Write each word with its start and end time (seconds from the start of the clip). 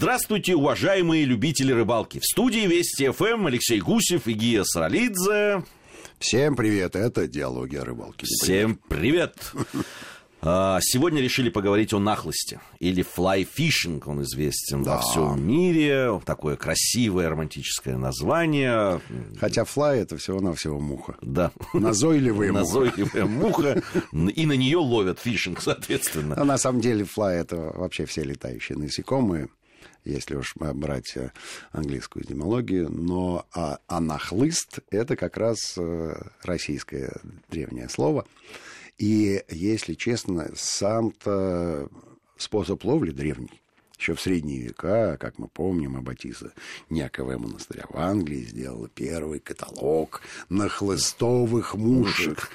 Здравствуйте, 0.00 0.54
уважаемые 0.54 1.26
любители 1.26 1.72
рыбалки. 1.72 2.20
В 2.20 2.24
студии 2.24 2.66
Вести 2.66 3.10
ФМ 3.10 3.48
Алексей 3.48 3.80
Гусев 3.80 4.28
и 4.28 4.32
Гия 4.32 4.64
Саралидзе. 4.64 5.62
Всем 6.18 6.56
привет, 6.56 6.96
это 6.96 7.28
«Диалоги 7.28 7.76
о 7.76 7.84
рыбалке». 7.84 8.24
Всем 8.24 8.80
привет. 8.88 9.36
А, 10.42 10.78
сегодня 10.80 11.20
решили 11.20 11.50
поговорить 11.50 11.92
о 11.92 11.98
нахлости, 11.98 12.60
или 12.78 13.04
fishing, 13.04 14.02
он 14.06 14.22
известен 14.22 14.82
да. 14.82 14.96
во 14.96 15.02
всем 15.02 15.46
мире. 15.46 16.18
Такое 16.24 16.56
красивое 16.56 17.28
романтическое 17.28 17.98
название. 17.98 19.02
Хотя 19.38 19.64
fly 19.64 19.96
это 19.96 20.16
всего-навсего 20.16 20.80
муха. 20.80 21.16
Да. 21.20 21.52
Назойливая 21.74 22.52
муха. 22.52 22.64
Назойливая 22.64 23.26
муха. 23.26 23.82
И 24.12 24.46
на 24.46 24.54
нее 24.54 24.78
ловят 24.78 25.18
фишинг, 25.18 25.60
соответственно. 25.60 26.36
Но 26.38 26.44
на 26.44 26.56
самом 26.56 26.80
деле 26.80 27.04
fly 27.04 27.32
это 27.32 27.56
вообще 27.74 28.06
все 28.06 28.22
летающие 28.22 28.78
насекомые 28.78 29.50
если 30.04 30.36
уж 30.36 30.54
брать 30.56 31.16
э, 31.16 31.32
английскую 31.72 32.24
этимологию, 32.24 32.90
но 32.90 33.46
а, 33.52 33.78
анахлыст– 33.86 34.80
это 34.90 35.16
как 35.16 35.36
раз 35.36 35.74
э, 35.76 36.14
российское 36.42 37.12
древнее 37.48 37.88
слово. 37.88 38.26
И, 38.98 39.42
если 39.48 39.94
честно, 39.94 40.50
сам-то 40.54 41.88
способ 42.36 42.84
ловли 42.84 43.12
древний. 43.12 43.60
Еще 43.98 44.14
в 44.14 44.20
средние 44.20 44.62
века, 44.62 45.18
как 45.20 45.38
мы 45.38 45.46
помним, 45.48 45.96
Аббатиса 45.96 46.52
Няковая 46.88 47.36
монастыря 47.36 47.84
в 47.90 47.98
Англии 47.98 48.44
сделала 48.44 48.88
первый 48.88 49.40
каталог 49.40 50.22
нахлыстовых 50.48 51.74
мушек. 51.74 52.50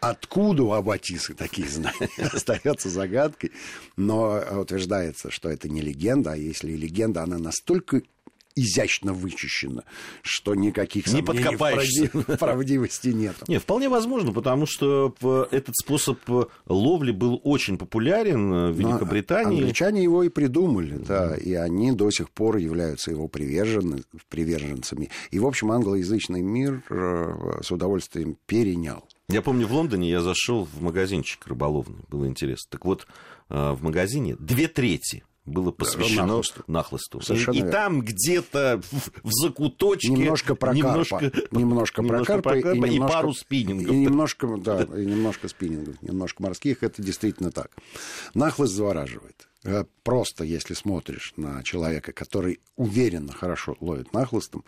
Откуда 0.00 0.62
у 0.62 0.72
Аббатисы 0.72 1.34
такие 1.34 1.68
знания, 1.68 2.08
остается 2.32 2.88
загадкой. 2.88 3.52
Но 3.96 4.42
утверждается, 4.60 5.30
что 5.30 5.48
это 5.48 5.68
не 5.68 5.80
легенда, 5.80 6.32
а 6.32 6.36
если 6.36 6.72
легенда, 6.72 7.22
она 7.22 7.38
настолько 7.38 8.02
изящно 8.56 9.12
вычищено, 9.12 9.82
что 10.22 10.54
никаких 10.54 11.06
не 11.12 11.22
подкопаешься. 11.22 12.10
в 12.12 12.36
правдивости 12.38 13.08
нет. 13.08 13.36
Не, 13.48 13.58
вполне 13.58 13.88
возможно, 13.88 14.32
потому 14.32 14.66
что 14.66 15.14
этот 15.50 15.76
способ 15.76 16.18
ловли 16.66 17.12
был 17.12 17.40
очень 17.44 17.76
популярен 17.76 18.72
в 18.72 18.78
Великобритании. 18.78 19.56
Но 19.56 19.58
англичане 19.58 20.02
его 20.02 20.22
и 20.22 20.30
придумали, 20.30 20.96
да, 20.96 21.36
и 21.36 21.52
они 21.52 21.92
до 21.92 22.10
сих 22.10 22.30
пор 22.30 22.56
являются 22.56 23.10
его 23.10 23.28
привержен, 23.28 24.02
приверженцами. 24.30 25.10
И, 25.30 25.38
в 25.38 25.46
общем, 25.46 25.70
англоязычный 25.70 26.40
мир 26.40 26.82
э, 26.88 27.60
с 27.62 27.70
удовольствием 27.70 28.38
перенял. 28.46 29.06
Я 29.28 29.42
помню, 29.42 29.66
в 29.66 29.72
Лондоне 29.72 30.08
я 30.08 30.20
зашел 30.20 30.64
в 30.64 30.80
магазинчик 30.80 31.46
рыболовный, 31.46 32.04
было 32.08 32.26
интересно. 32.26 32.68
Так 32.70 32.84
вот, 32.84 33.06
э, 33.48 33.72
в 33.72 33.82
магазине 33.82 34.36
две 34.36 34.68
трети 34.68 35.24
было 35.46 35.70
посвящено 35.70 36.26
нахлысту. 36.26 36.64
нахлысту. 36.66 37.20
И, 37.52 37.58
и 37.58 37.62
там 37.62 38.02
где-то 38.02 38.80
в, 38.82 39.28
в 39.28 39.32
закуточке 39.32 40.08
немножко 40.08 40.54
прокарпа, 40.54 40.86
немножко, 40.88 41.32
немножко 41.52 42.02
прокарпа, 42.02 42.50
прокарпа 42.50 42.76
и, 42.76 42.80
немножко, 42.80 42.94
и 42.94 43.14
пару 43.16 43.32
спиннингов. 43.32 43.94
И 43.94 43.96
немножко, 43.96 44.56
да, 44.58 44.82
и 44.82 45.06
немножко 45.06 45.48
спиннингов, 45.48 46.02
немножко 46.02 46.42
морских, 46.42 46.82
это 46.82 47.02
действительно 47.02 47.50
так. 47.50 47.70
Нахлыст 48.34 48.74
завораживает. 48.74 49.48
Э, 49.64 49.84
просто 50.02 50.44
если 50.44 50.74
смотришь 50.74 51.32
на 51.36 51.62
человека, 51.62 52.12
который 52.12 52.60
уверенно 52.76 53.32
хорошо 53.32 53.76
ловит 53.80 54.12
нахлыстом, 54.12 54.64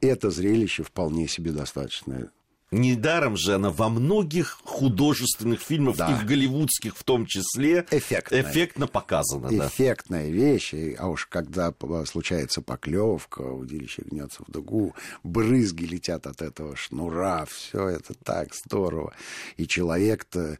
это 0.00 0.30
зрелище 0.30 0.82
вполне 0.82 1.28
себе 1.28 1.52
достаточное 1.52 2.30
Недаром 2.72 3.36
же 3.36 3.54
она 3.54 3.68
во 3.68 3.90
многих 3.90 4.58
художественных 4.64 5.60
фильмах, 5.60 5.96
да. 5.96 6.10
и 6.10 6.14
в 6.14 6.24
голливудских 6.24 6.96
в 6.96 7.04
том 7.04 7.26
числе, 7.26 7.86
Эффектная. 7.90 8.42
эффектно 8.42 8.86
показана. 8.86 9.48
Эффектная 9.48 10.26
да. 10.26 10.32
вещь. 10.32 10.74
А 10.98 11.08
уж 11.08 11.26
когда 11.26 11.74
случается 12.06 12.62
поклевка, 12.62 13.42
удилище 13.42 14.02
гнется 14.06 14.42
в 14.48 14.50
дугу, 14.50 14.94
брызги 15.22 15.84
летят 15.84 16.26
от 16.26 16.40
этого 16.40 16.74
шнура, 16.74 17.44
все 17.44 17.88
это 17.88 18.14
так 18.14 18.54
здорово. 18.54 19.12
И 19.58 19.66
человек-то 19.66 20.58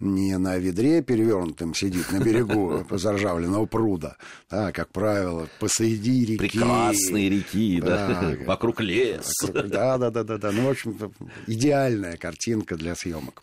не 0.00 0.36
на 0.38 0.56
ведре 0.58 1.02
перевернутым 1.02 1.74
сидит 1.74 2.10
на 2.12 2.18
берегу 2.18 2.84
заржавленного 2.90 3.66
пруда, 3.66 4.16
а, 4.50 4.72
как 4.72 4.90
правило, 4.90 5.48
посреди 5.60 6.24
реки. 6.24 6.38
Прекрасные 6.38 7.28
реки, 7.28 7.80
да, 7.80 8.08
да. 8.20 8.36
вокруг 8.46 8.80
лес. 8.80 9.32
Вокруг, 9.42 9.68
да, 9.68 9.98
да, 9.98 10.10
да, 10.10 10.24
да, 10.24 10.38
да. 10.38 10.52
Ну, 10.52 10.66
в 10.66 10.70
общем, 10.70 11.12
идеальная 11.46 12.16
картинка 12.16 12.76
для 12.76 12.94
съемок. 12.94 13.42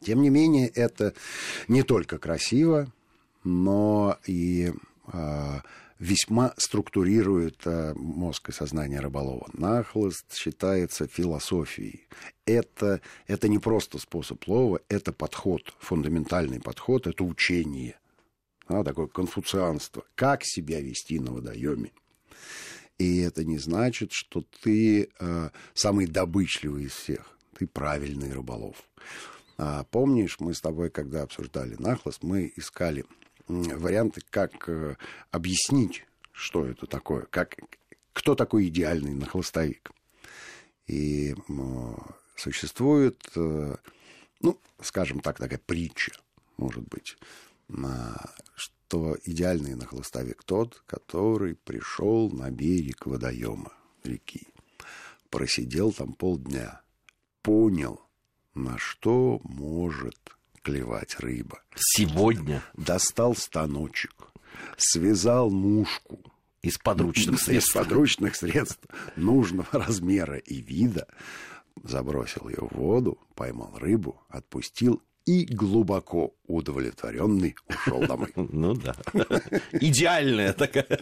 Тем 0.00 0.22
не 0.22 0.30
менее, 0.30 0.68
это 0.68 1.14
не 1.68 1.82
только 1.82 2.18
красиво, 2.18 2.90
но 3.44 4.16
и 4.26 4.72
э, 5.12 5.60
весьма 6.02 6.52
структурирует 6.56 7.64
э, 7.64 7.94
мозг 7.94 8.48
и 8.48 8.52
сознание 8.52 8.98
рыболова. 8.98 9.48
Нахлыст 9.52 10.34
считается 10.34 11.06
философией. 11.06 12.08
Это, 12.44 13.00
это 13.28 13.46
не 13.46 13.60
просто 13.60 13.98
способ 13.98 14.46
лова, 14.48 14.80
это 14.88 15.12
подход, 15.12 15.72
фундаментальный 15.78 16.60
подход, 16.60 17.06
это 17.06 17.22
учение. 17.22 18.00
Да, 18.68 18.82
такое 18.82 19.06
конфуцианство. 19.06 20.04
Как 20.16 20.44
себя 20.44 20.80
вести 20.80 21.20
на 21.20 21.32
водоеме. 21.32 21.92
И 22.98 23.18
это 23.20 23.44
не 23.44 23.58
значит, 23.58 24.10
что 24.10 24.44
ты 24.60 25.08
э, 25.20 25.50
самый 25.72 26.06
добычливый 26.06 26.84
из 26.84 26.92
всех. 26.92 27.38
Ты 27.56 27.68
правильный 27.68 28.32
рыболов. 28.32 28.82
А, 29.56 29.84
помнишь, 29.84 30.40
мы 30.40 30.52
с 30.52 30.60
тобой, 30.60 30.90
когда 30.90 31.22
обсуждали 31.22 31.76
нахлост, 31.78 32.24
мы 32.24 32.52
искали 32.56 33.04
варианты, 33.48 34.22
как 34.30 34.68
э, 34.68 34.96
объяснить, 35.30 36.06
что 36.32 36.66
это 36.66 36.86
такое, 36.86 37.22
как, 37.26 37.56
кто 38.12 38.34
такой 38.34 38.68
идеальный 38.68 39.14
нахлостовик. 39.14 39.90
И 40.86 41.34
существует, 42.36 43.22
э, 43.36 43.76
ну, 44.40 44.58
скажем 44.80 45.20
так, 45.20 45.38
такая 45.38 45.60
притча, 45.64 46.12
может 46.56 46.86
быть, 46.88 47.16
что 48.54 49.16
идеальный 49.24 49.74
нахлостовик 49.74 50.42
тот, 50.44 50.82
который 50.86 51.54
пришел 51.54 52.30
на 52.30 52.50
берег 52.50 53.06
водоема 53.06 53.72
реки, 54.04 54.48
просидел 55.30 55.92
там 55.92 56.12
полдня, 56.12 56.82
понял, 57.42 58.00
на 58.54 58.76
что 58.78 59.40
может 59.44 60.18
клевать 60.62 61.18
рыба. 61.20 61.62
Сегодня? 61.74 62.62
Достал 62.74 63.34
станочек, 63.34 64.32
связал 64.76 65.50
мушку. 65.50 66.20
Из 66.62 66.78
подручных 66.78 67.40
средств. 67.40 67.70
Из 67.70 67.74
подручных 67.74 68.36
средств 68.36 68.86
нужного 69.16 69.66
размера 69.72 70.38
и 70.38 70.60
вида. 70.60 71.08
Забросил 71.82 72.48
ее 72.48 72.68
в 72.70 72.76
воду, 72.76 73.18
поймал 73.34 73.76
рыбу, 73.78 74.22
отпустил 74.28 75.02
и 75.26 75.44
глубоко 75.44 76.34
удовлетворенный 76.46 77.54
ушел 77.68 78.00
домой. 78.06 78.32
Ну 78.36 78.74
да. 78.74 78.94
Идеальная 79.72 80.52
такая. 80.52 81.00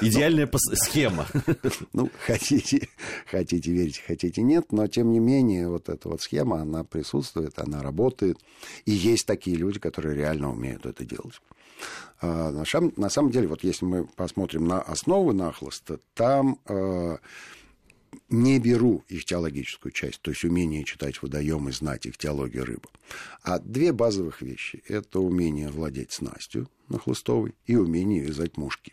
Идеальная 0.00 0.50
схема. 0.74 1.26
Ну, 1.92 2.10
хотите, 2.26 2.88
хотите 3.30 3.70
верить, 3.70 4.02
хотите 4.06 4.42
нет, 4.42 4.72
но 4.72 4.86
тем 4.86 5.12
не 5.12 5.20
менее 5.20 5.68
вот 5.68 5.88
эта 5.88 6.08
вот 6.08 6.22
схема, 6.22 6.60
она 6.60 6.84
присутствует, 6.84 7.58
она 7.58 7.82
работает. 7.82 8.38
И 8.86 8.90
есть 8.90 9.26
такие 9.26 9.56
люди, 9.56 9.78
которые 9.78 10.16
реально 10.16 10.50
умеют 10.50 10.86
это 10.86 11.04
делать. 11.04 11.40
А, 12.20 12.50
на 12.50 13.10
самом 13.10 13.30
деле, 13.30 13.48
вот 13.48 13.64
если 13.64 13.84
мы 13.84 14.04
посмотрим 14.04 14.66
на 14.66 14.80
основы 14.80 15.34
нахлоста, 15.34 15.98
там 16.14 16.58
а, 16.66 17.18
не 18.28 18.58
беру 18.58 19.04
их 19.08 19.24
теологическую 19.24 19.92
часть, 19.92 20.20
то 20.20 20.30
есть 20.30 20.44
умение 20.44 20.84
читать 20.84 21.20
водоем 21.22 21.68
и 21.68 21.72
знать 21.72 22.06
их 22.06 22.16
теологию 22.16 22.64
рыбы. 22.64 22.88
А 23.42 23.58
две 23.58 23.92
базовых 23.92 24.42
вещи. 24.42 24.82
Это 24.88 25.20
умение 25.20 25.68
владеть 25.68 26.12
снастью 26.12 26.68
нахлыстовой 26.88 27.54
и 27.66 27.76
умение 27.76 28.20
вязать 28.20 28.56
мушки. 28.56 28.92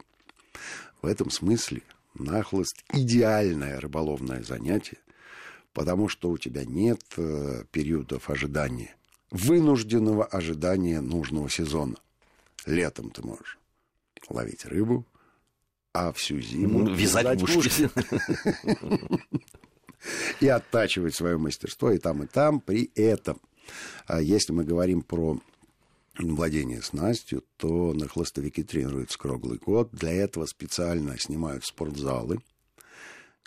В 1.02 1.06
этом 1.06 1.30
смысле 1.30 1.82
нахлыст– 2.14 2.84
идеальное 2.94 3.80
рыболовное 3.80 4.44
занятие, 4.44 5.00
потому 5.74 6.10
что 6.10 6.30
у 6.30 6.38
тебя 6.38 6.66
нет 6.66 7.02
э, 7.18 7.64
периодов 7.72 8.30
ожидания, 8.30 8.96
вынужденного 9.32 10.26
ожидания 10.26 11.02
нужного 11.02 11.50
сезона. 11.50 11.96
Летом 12.66 13.10
ты 13.10 13.26
можешь 13.26 13.58
ловить 14.30 14.66
рыбу, 14.66 15.06
а 15.94 16.12
всю 16.14 16.40
зиму 16.40 16.94
вязать 16.94 17.42
мушки. 17.42 17.90
И 20.40 20.48
оттачивать 20.48 21.16
свое 21.16 21.38
мастерство 21.38 21.92
и 21.92 22.00
там, 22.00 22.24
и 22.24 22.28
там. 22.28 22.60
При 22.60 22.92
этом, 22.96 23.40
а 24.08 24.20
если 24.20 24.52
мы 24.52 24.64
говорим 24.64 25.04
про 25.04 25.40
владение 26.18 26.82
снастью, 26.82 27.44
то 27.58 27.94
на 27.94 28.08
хлостовике 28.08 28.64
тренируются 28.64 29.20
круглый 29.20 29.60
год. 29.60 29.90
Для 29.92 30.12
этого 30.12 30.46
специально 30.46 31.18
снимают 31.20 31.66
спортзалы, 31.66 32.40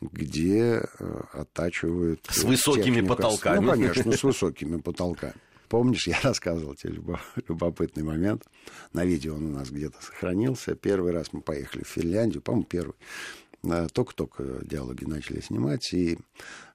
где 0.01 0.83
э, 0.99 1.21
оттачивают... 1.33 2.27
С 2.31 2.45
высокими 2.45 2.97
технику. 2.97 3.17
потолками. 3.17 3.65
Ну, 3.65 3.71
конечно, 3.73 4.13
с 4.13 4.23
высокими 4.23 4.77
потолками. 4.77 5.35
Помнишь, 5.69 6.07
я 6.07 6.19
рассказывал 6.23 6.75
тебе 6.75 7.01
любопытный 7.49 8.03
момент. 8.03 8.45
На 8.93 9.05
видео 9.05 9.37
он 9.37 9.47
у 9.47 9.59
нас 9.59 9.71
где-то 9.71 10.03
сохранился. 10.03 10.75
Первый 10.75 11.13
раз 11.13 11.33
мы 11.33 11.41
поехали 11.41 11.85
в 11.85 11.89
Финляндию, 11.89 12.43
по-моему, 12.43 12.67
первый. 12.67 12.95
Э, 13.65 13.87
только-только 13.93 14.65
диалоги 14.65 15.05
начали 15.05 15.41
снимать, 15.41 15.93
и 15.93 16.19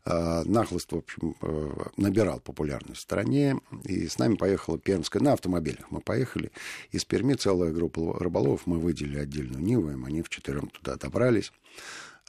э, 0.06 0.44
Нахлост, 0.46 0.92
в 0.92 0.98
общем, 0.98 1.36
э, 1.42 1.70
набирал 1.98 2.40
популярность 2.40 3.00
в 3.00 3.04
стране, 3.04 3.60
и 3.84 4.08
с 4.08 4.18
нами 4.18 4.36
поехала 4.36 4.78
Пермская, 4.78 5.22
на 5.22 5.34
автомобилях 5.34 5.92
мы 5.92 6.02
поехали, 6.02 6.52
из 6.92 7.06
Перми 7.06 7.36
целая 7.36 7.72
группа 7.72 8.18
рыболовов, 8.20 8.62
мы 8.66 8.80
выделили 8.80 9.20
отдельную 9.20 9.64
Ниву, 9.64 9.92
им 9.92 10.06
они 10.06 10.22
вчетвером 10.22 10.70
туда 10.70 10.96
добрались. 10.96 11.52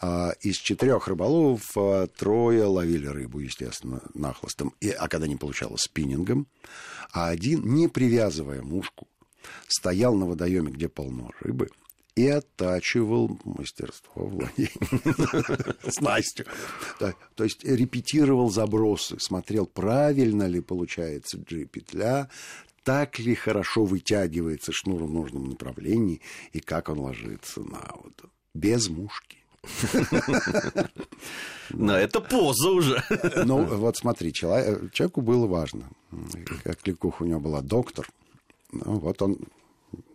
А 0.01 0.33
из 0.41 0.57
четырех 0.57 1.09
рыболовов 1.09 1.63
а, 1.77 2.07
трое 2.07 2.65
ловили 2.65 3.07
рыбу, 3.07 3.41
естественно, 3.41 4.01
нахлостом, 4.15 4.75
и, 4.81 4.91
а 4.91 5.09
когда 5.09 5.27
не 5.27 5.37
получалось, 5.37 5.83
спиннингом, 5.83 6.47
а 7.13 7.29
один, 7.29 7.75
не 7.75 7.87
привязывая 7.87 8.63
мушку, 8.63 9.07
стоял 9.69 10.15
на 10.15 10.27
водоеме, 10.27 10.71
где 10.71 10.89
полно 10.89 11.31
рыбы, 11.41 11.69
и 12.17 12.27
оттачивал 12.27 13.39
мастерство 13.45 14.27
владения 14.27 15.75
снастью. 15.91 16.47
То 16.99 17.45
есть 17.45 17.65
репетировал 17.65 18.51
забросы, 18.51 19.19
смотрел, 19.19 19.67
правильно 19.67 20.47
ли 20.47 20.61
получается 20.61 21.39
G-петля, 21.39 22.29
так 22.85 23.19
ли 23.19 23.35
хорошо 23.35 23.85
вытягивается 23.85 24.73
шнур 24.73 25.05
в 25.05 25.11
нужном 25.11 25.51
направлении 25.51 26.21
и 26.53 26.61
как 26.61 26.89
он 26.89 27.01
ложится 27.01 27.61
на 27.61 27.87
воду. 27.97 28.31
Без 28.55 28.89
мушки. 28.89 29.40
Но 31.71 31.97
это 31.97 32.21
поза 32.21 32.71
уже. 32.71 33.03
Ну, 33.45 33.65
вот 33.65 33.97
смотри, 33.97 34.33
человеку 34.33 35.21
было 35.21 35.47
важно. 35.47 35.89
Кликуха 36.83 37.23
у 37.23 37.27
него 37.27 37.41
была 37.41 37.61
доктор. 37.61 38.09
Ну, 38.73 38.99
вот 38.99 39.23
он 39.23 39.39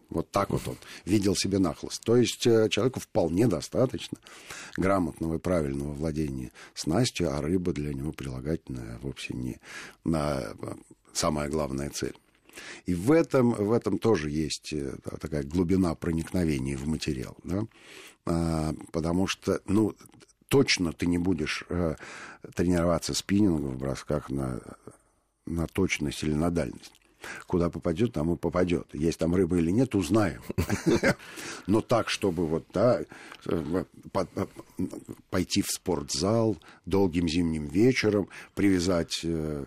вот 0.09 0.29
так 0.31 0.49
вот 0.49 0.67
он 0.67 0.77
видел 1.05 1.35
себе 1.35 1.59
нахлост. 1.59 2.03
То 2.03 2.15
есть 2.15 2.45
э, 2.47 2.69
человеку 2.69 2.99
вполне 2.99 3.47
достаточно 3.47 4.17
грамотного 4.77 5.35
и 5.35 5.39
правильного 5.39 5.93
владения 5.93 6.51
снастью, 6.73 7.35
а 7.35 7.41
рыба 7.41 7.73
для 7.73 7.93
него 7.93 8.11
прилагательная 8.11 8.97
вовсе 8.99 9.33
не 9.33 9.59
на 10.03 10.41
э, 10.41 10.53
самая 11.11 11.49
главная 11.49 11.89
цель. 11.89 12.15
И 12.85 12.93
в 12.93 13.11
этом, 13.11 13.51
в 13.51 13.71
этом 13.71 13.97
тоже 13.97 14.29
есть 14.29 14.73
э, 14.73 14.95
такая 15.19 15.43
глубина 15.43 15.95
проникновения 15.95 16.77
в 16.77 16.87
материал. 16.87 17.37
Да? 17.43 17.65
А, 18.25 18.73
потому 18.91 19.27
что, 19.27 19.61
ну, 19.65 19.95
точно 20.47 20.93
ты 20.93 21.05
не 21.05 21.17
будешь 21.17 21.65
тренироваться 22.55 23.13
спиннингом 23.13 23.75
в 23.75 23.77
бросках 23.77 24.29
на, 24.29 24.61
на 25.45 25.67
точность 25.67 26.23
или 26.23 26.33
на 26.33 26.51
дальность. 26.51 26.93
Куда 27.47 27.69
попадет, 27.69 28.13
там 28.13 28.33
и 28.33 28.37
попадет. 28.37 28.87
Есть 28.93 29.19
там 29.19 29.35
рыба 29.35 29.57
или 29.57 29.71
нет, 29.71 29.95
узнаем. 29.95 30.41
Но 31.67 31.81
так, 31.81 32.09
чтобы 32.09 32.45
вот, 32.45 32.65
да, 32.73 33.01
пойти 35.29 35.61
в 35.61 35.67
спортзал 35.67 36.57
долгим 36.85 37.27
зимним 37.27 37.67
вечером, 37.67 38.29
привязать 38.53 39.21
э, 39.23 39.29
э, 39.29 39.65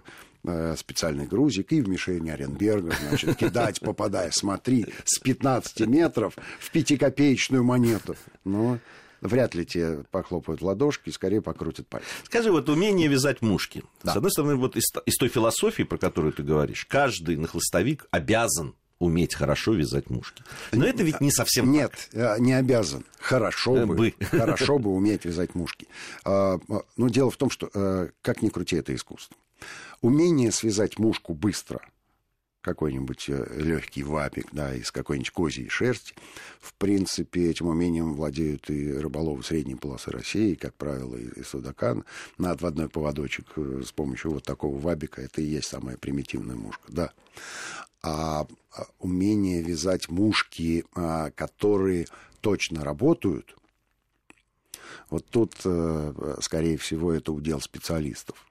специальный 0.77 1.27
грузик 1.27 1.73
и 1.73 1.81
в 1.81 1.89
мишени 1.89 2.31
Оренберга, 2.31 2.95
значит, 3.09 3.37
кидать, 3.37 3.81
попадая, 3.81 4.31
смотри, 4.33 4.87
с 5.05 5.19
15 5.19 5.81
метров 5.87 6.35
в 6.59 6.71
пятикопеечную 6.71 7.65
монету. 7.65 8.17
Ну, 8.45 8.79
вряд 9.21 9.55
ли 9.55 9.65
тебе 9.65 10.05
похлопают 10.11 10.61
в 10.61 10.65
ладошки, 10.65 11.11
скорее 11.11 11.43
покрутят 11.43 11.87
пальцы. 11.89 12.06
Скажи, 12.25 12.50
вот 12.50 12.69
умение 12.69 13.09
вязать 13.09 13.43
мушки. 13.43 13.85
Да. 14.03 14.12
С 14.12 14.17
одной 14.17 14.31
стороны, 14.31 14.56
вот 14.56 14.77
из, 14.77 14.85
из 15.06 15.17
той 15.17 15.29
философии, 15.29 15.83
про 15.83 15.99
которую 15.99 16.33
ты 16.33 16.43
говоришь, 16.43 16.85
каждый 16.87 17.37
нахлыстовик 17.37 18.06
обязан 18.11 18.75
уметь 18.99 19.35
хорошо 19.35 19.75
вязать 19.75 20.11
мушки. 20.11 20.43
Но 20.73 20.85
это 20.85 21.03
ведь 21.03 21.21
не 21.21 21.31
совсем 21.31 21.71
Нет, 21.71 21.93
так. 22.11 22.39
Э, 22.39 22.43
не 22.43 22.53
обязан. 22.53 23.05
Хорошо 23.21 23.77
э, 23.77 23.87
бы, 23.87 23.95
бы. 23.95 24.15
Хорошо 24.21 24.79
бы 24.79 24.91
уметь 24.91 25.25
вязать 25.25 25.55
мушки. 25.55 25.87
А, 26.25 26.59
но 26.97 27.09
дело 27.09 27.31
в 27.31 27.37
том, 27.37 27.50
что, 27.50 27.71
э, 27.73 28.09
как 28.23 28.43
ни 28.43 28.49
крути, 28.49 28.77
это 28.77 28.95
искусство. 28.95 29.37
Умение 30.00 30.53
связать 30.53 30.99
мушку 30.99 31.35
быстро– 31.35 31.81
какой-нибудь 32.69 33.29
э, 33.29 33.47
легкий 33.56 34.03
вапик, 34.03 34.49
да, 34.53 34.75
из 34.75 34.91
какой-нибудь 34.91 35.31
козьей 35.31 35.69
шерсти. 35.69 36.15
В 36.61 36.75
принципе, 36.75 37.50
этим 37.50 37.67
умением 37.69 38.15
владеют 38.15 38.69
и 38.69 38.93
рыболовы 38.93 39.43
средней 39.43 39.77
полосы 39.77 40.11
России, 40.11 40.55
как 40.55 40.75
правило, 40.75 41.17
и, 41.17 41.29
и 41.41 41.43
судака 41.43 41.97
на 42.37 42.50
отводной 42.50 42.89
поводочек 42.89 43.47
э, 43.56 43.83
с 43.87 43.93
помощью 43.93 44.33
вот 44.33 44.45
такого 44.45 44.79
вабика. 44.79 45.23
Это 45.23 45.41
и 45.41 45.47
есть 45.47 45.69
самая 45.69 45.97
примитивная 45.97 46.56
мушка, 46.56 46.85
да. 46.89 47.12
А, 48.03 48.47
а 48.73 48.87
умение 48.99 49.62
вязать 49.62 50.09
мушки, 50.09 50.85
а, 50.95 51.31
которые 51.31 52.06
точно 52.41 52.85
работают, 52.85 53.56
вот 55.11 55.25
тут, 55.27 55.55
э, 55.65 56.37
скорее 56.41 56.77
всего, 56.77 57.12
это 57.12 57.33
удел 57.33 57.61
специалистов. 57.61 58.48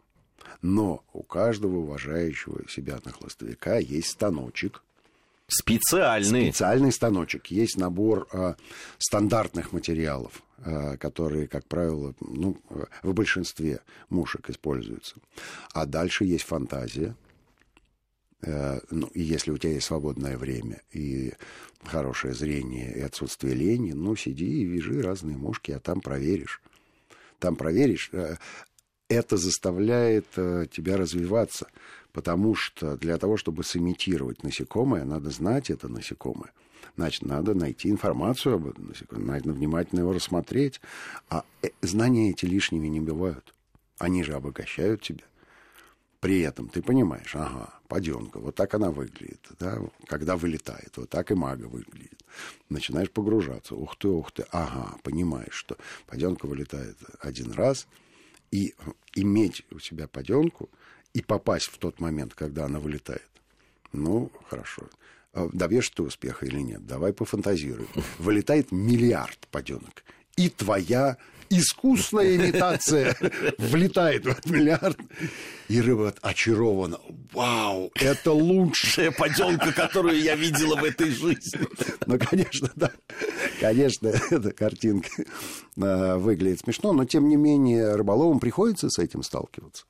Но 0.62 1.04
у 1.14 1.24
каждого 1.24 1.78
уважающего 1.78 2.68
себя 2.70 3.00
нахлостовика 3.04 3.78
есть 3.78 4.10
станочек, 4.10 4.82
Специальный. 5.48 6.50
Специальный 6.50 6.92
станочек. 6.92 7.48
Есть 7.48 7.78
набор 7.78 8.28
э, 8.34 8.56
стандартных 8.98 9.72
материалов, 9.72 10.44
э, 10.58 10.98
которые, 10.98 11.48
как 11.48 11.66
правило, 11.68 12.14
ну, 12.20 12.58
в 13.02 13.14
большинстве 13.14 13.80
мушек 14.10 14.50
используются. 14.50 15.16
А 15.72 15.86
дальше 15.86 16.26
есть 16.26 16.44
фантазия. 16.44 17.16
Э, 18.42 18.80
ну, 18.92 19.08
и 19.08 19.22
если 19.22 19.52
у 19.52 19.58
тебя 19.58 19.74
есть 19.74 19.86
свободное 19.86 20.38
время 20.38 20.82
и 20.92 21.32
хорошее 21.82 22.34
зрение 22.34 22.94
и 22.94 23.00
отсутствие 23.00 23.56
лени, 23.56 23.94
ну, 23.94 24.18
сиди 24.18 24.64
и 24.64 24.66
вяжи 24.66 25.02
разные 25.02 25.38
мушки, 25.38 25.72
а 25.72 25.80
там 25.80 26.02
проверишь. 26.02 26.62
Там 27.40 27.56
проверишь. 27.56 28.10
Э, 28.12 28.36
это 29.10 29.38
заставляет 29.38 30.26
э, 30.36 30.66
тебя 30.72 30.98
развиваться, 30.98 31.68
потому 32.12 32.56
что 32.56 32.98
для 32.98 33.18
того, 33.18 33.38
чтобы 33.38 33.64
сымитировать 33.64 34.44
насекомое, 34.44 35.06
надо 35.06 35.30
знать 35.30 35.70
это 35.70 35.88
насекомое. 35.88 36.52
Значит, 36.96 37.24
надо 37.24 37.54
найти 37.54 37.90
информацию 37.90 38.56
об 38.56 38.68
этом 38.68 38.88
насекомом, 38.88 39.28
надо 39.28 39.52
внимательно 39.52 40.02
его 40.02 40.14
рассмотреть. 40.14 40.82
А 41.30 41.44
э, 41.62 41.70
знания 41.82 42.32
эти 42.32 42.46
лишними 42.46 42.88
не 42.88 43.00
бывают. 43.00 43.54
Они 43.98 44.24
же 44.24 44.34
обогащают 44.34 45.02
тебя. 45.02 45.24
При 46.20 46.42
этом 46.42 46.68
ты 46.68 46.82
понимаешь, 46.82 47.36
ага, 47.36 47.80
паденка, 47.88 48.40
вот 48.40 48.56
так 48.56 48.74
она 48.74 48.90
выглядит, 48.90 49.40
да, 49.60 49.80
когда 50.08 50.36
вылетает, 50.36 50.98
вот 50.98 51.10
так 51.10 51.32
и 51.32 51.36
мага 51.36 51.66
выглядит. 51.66 52.24
Начинаешь 52.70 53.12
погружаться, 53.12 53.76
ух 53.76 53.96
ты, 53.96 54.08
ух 54.08 54.32
ты, 54.32 54.44
ага, 54.52 54.96
понимаешь, 55.04 55.54
что 55.54 55.78
паденка 56.08 56.48
вылетает 56.48 56.98
один 57.22 57.52
раз– 57.52 57.88
и 58.52 58.76
иметь 59.16 59.64
у 59.72 59.80
себя 59.80 60.08
паденку 60.08 60.70
и 61.14 61.22
попасть 61.22 61.68
в 61.68 61.78
тот 61.78 62.00
момент, 62.00 62.34
когда 62.34 62.66
она 62.66 62.80
вылетает. 62.80 63.28
Ну, 63.92 64.32
хорошо. 64.50 64.84
А 65.34 65.50
добьешься 65.54 65.94
ты 65.96 66.04
успеха 66.04 66.46
или 66.46 66.60
нет? 66.60 66.86
Давай 66.86 67.14
пофантазируем. 67.14 67.90
Вылетает 68.18 68.72
миллиард 68.72 69.48
паденок. 69.52 70.04
И 70.36 70.50
твоя 70.50 71.18
искусная 71.50 72.36
имитация 72.36 73.16
влетает 73.58 74.26
в 74.26 74.30
этот 74.30 74.46
миллиард. 74.48 74.98
И 75.68 75.82
рыба 75.82 76.14
очарована. 76.22 77.00
Вау, 77.34 77.92
это 77.96 78.32
лучшая 78.32 79.12
поделка, 79.12 79.74
которую 79.74 80.22
я 80.22 80.36
видела 80.36 80.76
в 80.78 80.84
этой 80.84 81.12
жизни. 81.12 81.68
Ну, 82.06 82.18
конечно, 82.18 82.70
да. 82.76 82.92
Конечно, 83.60 84.08
эта 84.08 84.52
картинка 84.52 85.10
э, 85.76 86.16
выглядит 86.16 86.62
смешно, 86.62 86.94
но 86.94 87.04
тем 87.06 87.28
не 87.28 87.36
менее 87.36 87.96
рыболовам 87.96 88.40
приходится 88.40 88.90
с 88.90 88.98
этим 88.98 89.24
сталкиваться. 89.24 89.86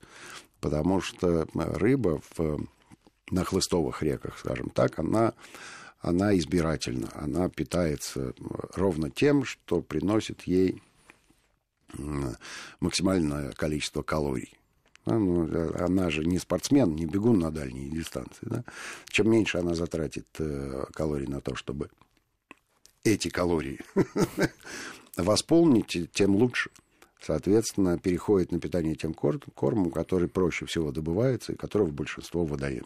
Потому 0.60 1.02
что 1.02 1.48
рыба 1.54 2.22
в, 2.36 2.66
на 3.30 3.44
хлыстовых 3.44 4.02
реках, 4.02 4.40
скажем 4.40 4.70
так, 4.70 4.98
она 4.98 5.34
она 6.00 6.38
избирательна, 6.38 7.10
она 7.14 7.50
питается 7.50 8.34
ровно 8.76 9.10
тем, 9.10 9.44
что 9.44 9.82
приносит 9.82 10.44
ей 10.44 10.82
максимальное 12.80 13.52
количество 13.54 14.02
калорий. 14.02 14.54
Ну, 15.06 15.50
она 15.80 16.10
же 16.10 16.26
не 16.26 16.38
спортсмен, 16.38 16.96
не 16.96 17.06
бегун 17.06 17.40
на 17.40 17.50
дальние 17.50 17.90
дистанции. 17.90 18.42
Да? 18.42 18.64
Чем 19.08 19.32
меньше 19.32 19.58
она 19.58 19.74
затратит 19.74 20.28
э, 20.40 20.86
калорий 20.94 21.28
на 21.28 21.40
то, 21.40 21.56
чтобы 21.56 21.90
эти 23.06 23.30
калории 23.30 23.80
восполнить, 25.16 26.12
тем 26.12 26.36
лучше. 26.36 26.72
Соответственно, 27.22 27.98
переходит 27.98 28.52
на 28.52 28.60
питание 28.60 28.96
тем 28.96 29.14
кормом, 29.14 29.92
который 29.92 30.28
проще 30.28 30.66
всего 30.66 30.92
добывается 30.92 31.54
и 31.54 31.56
которого 31.56 31.88
большинство 31.88 32.46
водоем. 32.46 32.86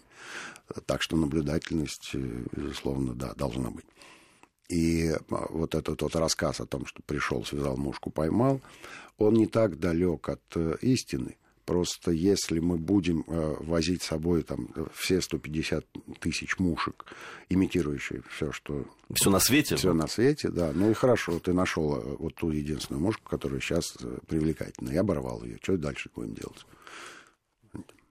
Так 0.85 1.01
что 1.01 1.17
наблюдательность, 1.17 2.11
э, 2.13 2.43
безусловно, 2.55 3.13
да, 3.13 3.33
должна 3.33 3.71
быть. 3.71 3.85
И 4.71 5.09
а, 5.09 5.47
вот 5.49 5.75
этот 5.75 5.99
тот 5.99 6.15
рассказ 6.15 6.61
о 6.61 6.65
том, 6.65 6.85
что 6.85 7.01
пришел, 7.03 7.43
связал 7.45 7.77
мушку, 7.77 8.09
поймал, 8.09 8.61
он 9.17 9.33
не 9.33 9.47
так 9.47 9.79
далек 9.79 10.29
от 10.29 10.41
э, 10.55 10.77
истины, 10.81 11.35
Просто 11.65 12.11
если 12.11 12.59
мы 12.59 12.77
будем 12.77 13.23
э, 13.27 13.55
возить 13.59 14.01
с 14.01 14.07
собой 14.07 14.43
там, 14.43 14.69
все 14.93 15.21
150 15.21 15.85
тысяч 16.19 16.57
мушек, 16.57 17.05
имитирующие 17.49 18.23
все, 18.29 18.51
что... 18.51 18.85
Все 19.13 19.29
на 19.29 19.39
свете? 19.39 19.75
Все 19.75 19.93
на 19.93 20.07
свете, 20.07 20.49
да. 20.49 20.71
Ну 20.73 20.89
и 20.89 20.93
хорошо, 20.93 21.39
ты 21.39 21.53
нашел 21.53 21.95
э, 21.95 22.15
вот 22.17 22.35
ту 22.35 22.49
единственную 22.49 23.01
мушку, 23.01 23.29
которая 23.29 23.59
сейчас 23.61 23.95
э, 24.01 24.17
привлекательна. 24.27 24.89
Я 24.89 25.01
оборвал 25.01 25.43
ее. 25.43 25.59
Что 25.61 25.77
дальше 25.77 26.09
будем 26.15 26.33
делать? 26.33 26.65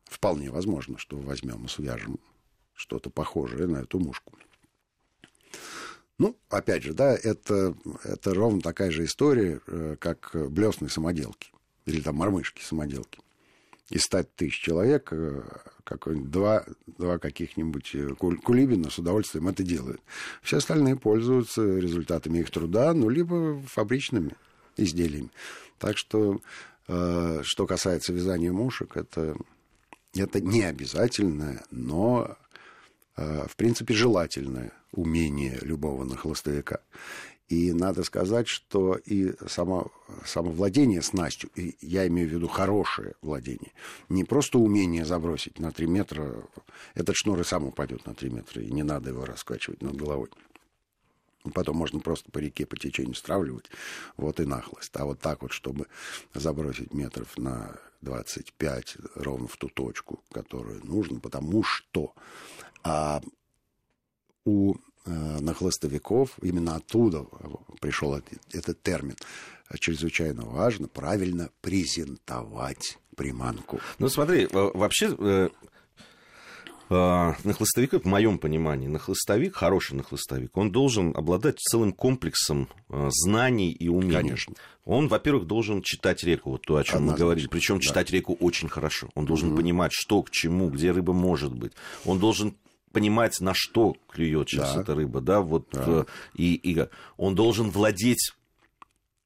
Вполне 0.04 0.50
возможно, 0.50 0.96
что 0.96 1.18
возьмем 1.18 1.64
и 1.64 1.68
свяжем 1.68 2.18
что-то 2.72 3.10
похожее 3.10 3.66
на 3.66 3.78
эту 3.78 3.98
мушку. 3.98 4.38
Ну, 6.20 6.36
опять 6.50 6.82
же, 6.82 6.92
да, 6.92 7.16
это, 7.16 7.74
это 8.04 8.34
ровно 8.34 8.60
такая 8.60 8.90
же 8.90 9.06
история, 9.06 9.60
как 9.98 10.32
блесные 10.34 10.90
самоделки 10.90 11.50
или 11.86 12.02
там 12.02 12.16
мормышки 12.16 12.62
самоделки 12.62 13.20
из 13.90 14.02
100 14.02 14.24
тысяч 14.36 14.60
человек 14.60 15.12
э, 15.12 15.42
какой-нибудь 15.84 16.30
два, 16.30 16.64
два 16.86 17.18
каких-нибудь 17.18 17.94
э, 17.94 18.14
Кулибина 18.14 18.88
с 18.88 18.98
удовольствием 18.98 19.48
это 19.48 19.62
делают. 19.62 20.00
Все 20.42 20.58
остальные 20.58 20.96
пользуются 20.96 21.62
результатами 21.62 22.38
их 22.38 22.50
труда, 22.50 22.94
ну, 22.94 23.08
либо 23.08 23.60
фабричными 23.62 24.32
изделиями. 24.76 25.30
Так 25.78 25.98
что, 25.98 26.40
э, 26.86 27.40
что 27.42 27.66
касается 27.66 28.12
вязания 28.12 28.52
мушек, 28.52 28.96
это, 28.96 29.36
это 30.14 30.40
не 30.40 30.62
обязательное, 30.62 31.64
но, 31.70 32.36
в 33.16 33.54
принципе, 33.56 33.92
желательное 33.92 34.72
умение 34.92 35.58
любого 35.62 36.04
нахлостовика. 36.04 36.80
И 37.48 37.72
надо 37.72 38.04
сказать, 38.04 38.46
что 38.46 38.94
и 38.94 39.34
само, 39.48 39.90
само 40.24 40.52
владение 40.52 41.02
снастью, 41.02 41.50
и 41.56 41.76
я 41.80 42.06
имею 42.06 42.28
в 42.28 42.32
виду 42.32 42.46
хорошее 42.46 43.14
владение, 43.22 43.72
не 44.08 44.22
просто 44.22 44.58
умение 44.58 45.04
забросить 45.04 45.58
на 45.58 45.72
3 45.72 45.86
метра, 45.88 46.44
этот 46.94 47.16
шнур 47.16 47.40
и 47.40 47.44
сам 47.44 47.64
упадет 47.64 48.06
на 48.06 48.14
3 48.14 48.30
метра, 48.30 48.62
и 48.62 48.70
не 48.70 48.84
надо 48.84 49.10
его 49.10 49.24
раскачивать 49.24 49.82
над 49.82 49.96
головой. 49.96 50.28
Потом 51.52 51.76
можно 51.76 51.98
просто 51.98 52.30
по 52.30 52.38
реке, 52.38 52.66
по 52.66 52.76
течению 52.76 53.14
стравливать, 53.14 53.70
вот 54.16 54.38
и 54.38 54.44
нахлость. 54.44 54.92
А 54.94 55.04
вот 55.04 55.18
так 55.20 55.42
вот, 55.42 55.52
чтобы 55.52 55.86
забросить 56.34 56.94
метров 56.94 57.36
на 57.36 57.80
25 58.02 58.96
ровно 59.16 59.48
в 59.48 59.56
ту 59.56 59.68
точку, 59.68 60.22
которую 60.30 60.84
нужно, 60.84 61.18
потому 61.18 61.64
что 61.64 62.14
а 62.82 63.20
у 64.44 64.74
Э, 65.06 65.40
на 65.40 65.54
хлыстовиков, 65.54 66.36
именно 66.42 66.76
оттуда 66.76 67.24
пришел 67.80 68.20
этот, 68.52 68.82
термин, 68.82 69.16
чрезвычайно 69.78 70.44
важно 70.44 70.88
правильно 70.88 71.48
презентовать 71.62 72.98
приманку. 73.16 73.80
Ну 73.98 74.10
смотри, 74.10 74.46
вообще 74.52 75.06
э, 75.18 75.48
э, 76.90 76.94
на 76.94 77.52
хлыстовика, 77.54 77.98
в 77.98 78.04
моем 78.04 78.38
понимании, 78.38 78.88
на 78.88 78.98
хлыстовик, 78.98 79.56
хороший 79.56 79.94
на 79.94 80.02
хлыстовик, 80.02 80.54
он 80.56 80.70
должен 80.70 81.16
обладать 81.16 81.58
целым 81.58 81.94
комплексом 81.94 82.68
знаний 82.90 83.72
и 83.72 83.88
умений. 83.88 84.12
Конечно. 84.12 84.54
Он, 84.84 85.08
во-первых, 85.08 85.46
должен 85.46 85.80
читать 85.80 86.22
реку, 86.24 86.50
вот 86.50 86.62
то, 86.66 86.76
о 86.76 86.84
чем 86.84 87.04
мы 87.04 87.14
говорили. 87.14 87.46
Причем 87.46 87.76
да. 87.76 87.80
читать 87.80 88.10
реку 88.10 88.36
очень 88.38 88.68
хорошо. 88.68 89.08
Он 89.14 89.24
должен 89.24 89.52
mm-hmm. 89.52 89.56
понимать, 89.56 89.92
что 89.94 90.22
к 90.22 90.30
чему, 90.30 90.68
где 90.68 90.90
рыба 90.90 91.14
может 91.14 91.54
быть. 91.54 91.72
Он 92.04 92.18
должен 92.18 92.54
понимать, 92.92 93.40
на 93.40 93.52
что 93.54 93.96
клюет 94.08 94.48
сейчас 94.48 94.74
да. 94.74 94.82
эта 94.82 94.94
рыба, 94.94 95.20
да, 95.20 95.40
вот, 95.40 95.68
да. 95.72 95.84
Э, 95.86 96.04
и, 96.34 96.54
и 96.54 96.86
он 97.16 97.34
должен 97.34 97.70
владеть 97.70 98.32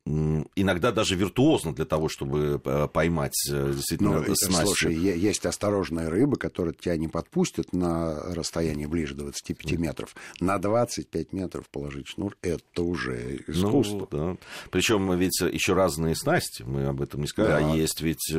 иногда 0.06 0.92
даже 0.92 1.16
виртуозно 1.16 1.74
для 1.74 1.86
того, 1.86 2.10
чтобы 2.10 2.60
э, 2.62 2.88
поймать 2.92 3.32
э, 3.50 3.72
действительно 3.74 4.20
ну, 4.20 4.34
снастью. 4.34 4.66
Слушай, 4.66 4.94
есть 4.94 5.46
осторожные 5.46 6.08
рыбы, 6.08 6.36
которые 6.36 6.74
тебя 6.74 6.98
не 6.98 7.08
подпустят 7.08 7.72
на 7.72 8.20
расстояние 8.34 8.86
ближе 8.86 9.14
25 9.14 9.78
метров. 9.78 10.14
На 10.40 10.58
25 10.58 11.32
метров 11.32 11.70
положить 11.70 12.08
шнур– 12.08 12.36
это 12.42 12.82
уже 12.82 13.36
искусство. 13.48 14.06
Ну, 14.10 14.34
да. 14.34 14.36
Причем 14.70 15.10
ведь 15.16 15.40
еще 15.40 15.72
разные 15.72 16.14
снасти, 16.14 16.64
мы 16.64 16.84
об 16.84 17.00
этом 17.00 17.22
не 17.22 17.26
сказали, 17.26 17.62
да. 17.64 17.72
а 17.72 17.74
есть 17.74 18.02
ведь 18.02 18.30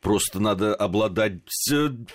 просто 0.00 0.40
надо 0.40 0.74
обладать 0.74 1.38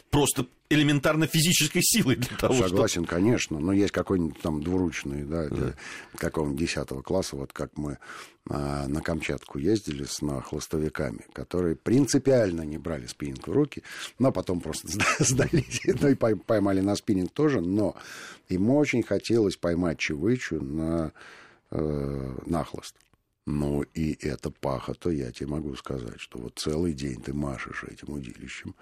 просто 0.09 0.47
элементарно 0.69 1.25
физической 1.25 1.81
силой 1.81 2.15
для 2.15 2.38
того, 2.38 2.53
Согласен, 2.53 3.05
чтобы... 3.05 3.07
конечно, 3.07 3.59
но 3.59 3.73
есть 3.73 3.91
какой-нибудь 3.91 4.39
там 4.39 4.61
двуручный, 4.61 5.23
да, 5.23 5.47
да. 5.49 5.73
какого-нибудь 6.15 6.59
10 6.59 6.88
класса, 7.03 7.35
вот 7.35 7.51
как 7.53 7.75
мы 7.75 7.97
а, 8.47 8.88
на 8.88 9.01
Камчатку 9.01 9.57
ездили 9.57 10.03
с 10.03 10.21
на 10.21 10.43
которые 11.33 11.75
принципиально 11.75 12.61
не 12.61 12.77
брали 12.77 13.07
спиннинг 13.07 13.47
в 13.47 13.51
руки, 13.51 13.83
но 14.19 14.31
потом 14.31 14.61
просто 14.61 14.88
сдались, 15.19 15.81
ну 15.85 16.09
и 16.09 16.15
поймали 16.15 16.81
на 16.81 16.95
спиннинг 16.95 17.31
тоже, 17.31 17.61
но 17.61 17.95
им 18.47 18.69
очень 18.69 19.01
хотелось 19.01 19.57
поймать 19.57 19.97
чевычу 19.97 20.61
на 20.63 21.11
э, 21.71 22.35
нахлост. 22.45 22.95
Ну, 23.47 23.81
и 23.81 24.13
это 24.27 24.51
пахота, 24.51 25.09
я 25.09 25.31
тебе 25.31 25.47
могу 25.47 25.75
сказать, 25.75 26.19
что 26.19 26.38
вот 26.38 26.59
целый 26.59 26.93
день 26.93 27.19
ты 27.19 27.33
машешь 27.33 27.83
этим 27.83 28.13
удилищем 28.13 28.75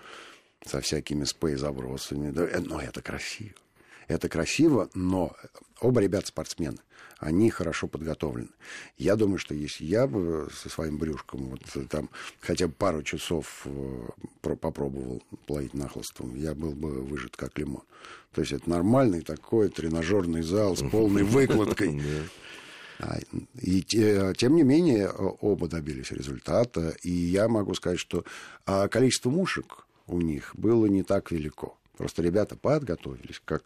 со 0.66 0.82
всякими 0.82 1.24
спей-забросами. 1.24 2.34
Э, 2.36 2.60
но 2.60 2.82
это 2.82 3.02
красиво. 3.02 3.56
Это 4.08 4.30
красиво, 4.30 4.90
но 4.94 5.36
оба 5.82 6.02
ребят 6.02 6.28
спортсмены. 6.28 6.78
Они 7.20 7.50
хорошо 7.50 7.88
подготовлены. 7.88 8.50
Я 8.98 9.16
думаю, 9.16 9.40
что 9.40 9.56
если 9.56 9.86
я 9.86 10.06
бы 10.06 10.50
со 10.54 10.70
своим 10.70 10.98
брюшком 10.98 11.50
вот 11.50 11.90
там 11.90 12.10
хотя 12.40 12.68
бы 12.68 12.74
пару 12.74 13.02
часов 13.02 13.66
э, 13.66 14.08
попробовал 14.42 15.24
плавить 15.48 15.74
нахлостом, 15.74 16.36
я 16.36 16.54
был 16.54 16.74
бы 16.74 17.02
выжат 17.02 17.36
как 17.36 17.58
лимон. 17.58 17.84
То 18.34 18.42
есть 18.42 18.54
это 18.54 18.70
нормальный 18.70 19.22
такой 19.22 19.70
тренажерный 19.70 20.44
зал 20.44 20.78
с 20.78 20.84
полной 20.90 21.24
выкладкой. 21.24 22.00
А, 23.00 23.18
и 23.62 23.82
тем 23.82 24.56
не 24.56 24.64
менее 24.64 25.10
оба 25.10 25.68
добились 25.68 26.12
результата. 26.12 26.96
И 27.02 27.10
я 27.10 27.48
могу 27.48 27.74
сказать, 27.74 28.00
что 28.00 28.26
а, 28.66 28.88
количество 28.88 29.32
мушек 29.32 29.87
у 30.08 30.22
них 30.22 30.56
было 30.56 30.86
не 30.88 31.04
так 31.04 31.32
велико. 31.32 31.78
Просто 31.98 32.22
ребята 32.22 32.56
подготовились, 32.56 33.42
как 33.44 33.64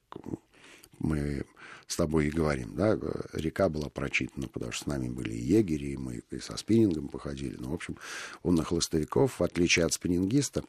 мы 1.00 1.46
с 1.88 1.96
тобой 1.96 2.28
и 2.28 2.32
говорим, 2.32 2.76
да, 2.76 2.98
река 3.34 3.70
была 3.70 3.90
прочитана, 3.90 4.48
потому 4.48 4.72
что 4.72 4.86
с 4.86 4.88
нами 4.88 5.10
были 5.10 5.34
и 5.34 5.42
егери, 5.42 5.94
и 5.94 5.98
мы 5.98 6.24
и 6.30 6.40
со 6.40 6.58
спиннингом 6.58 7.10
походили. 7.10 7.58
Ну, 7.58 7.72
в 7.72 7.74
общем, 7.74 7.98
у 8.44 8.52
нахлостовиков, 8.52 9.40
в 9.40 9.44
отличие 9.44 9.86
от 9.86 9.94
спиннингиста, 9.94 10.64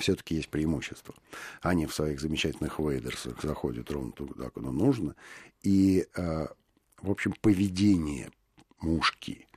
все-таки 0.00 0.34
есть 0.34 0.48
преимущество. 0.48 1.14
Они 1.62 1.86
в 1.86 1.94
своих 1.94 2.20
замечательных 2.20 2.78
вейдерсах 2.78 3.40
заходят 3.42 3.90
ровно 3.90 4.12
туда, 4.12 4.50
куда 4.50 4.70
нужно. 4.70 5.14
И, 5.62 6.06
э, 6.14 6.46
в 7.00 7.10
общем, 7.10 7.34
поведение 7.40 8.30
мушки 8.80 9.47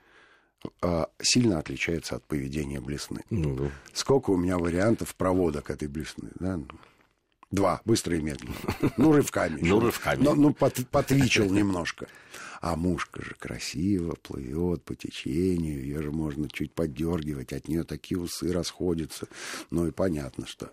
сильно 1.22 1.60
отличается 1.60 2.16
от 2.16 2.24
поведения 2.26 2.80
блесны. 2.80 3.22
Ну, 3.30 3.56
да. 3.56 3.72
Сколько 3.94 4.32
у 4.32 4.38
меня 4.38 4.58
вариантов 4.58 5.16
проводок 5.16 5.70
этой 5.70 5.88
блесны? 5.88 6.30
Да? 6.40 6.60
Два, 7.52 7.82
быстро 7.84 8.16
и 8.16 8.22
медленно. 8.22 8.56
Ну, 8.98 9.12
рывками. 9.12 9.60
Ну, 9.62 9.80
рывками. 9.80 10.24
Ну, 10.24 10.36
ну 10.36 10.54
потвичил 10.54 11.52
немножко. 11.52 12.08
А 12.62 12.76
мушка 12.76 13.24
же 13.24 13.36
красиво 13.40 14.16
плывет 14.22 14.84
по 14.84 14.96
течению, 14.96 15.82
ее 15.82 16.04
же 16.04 16.12
можно 16.12 16.48
чуть 16.48 16.72
поддергивать, 16.74 17.54
от 17.54 17.68
нее 17.68 17.84
такие 17.84 18.20
усы 18.20 18.54
расходятся. 18.54 19.28
Ну 19.72 19.88
и 19.88 19.92
понятно, 19.92 20.46
что 20.46 20.72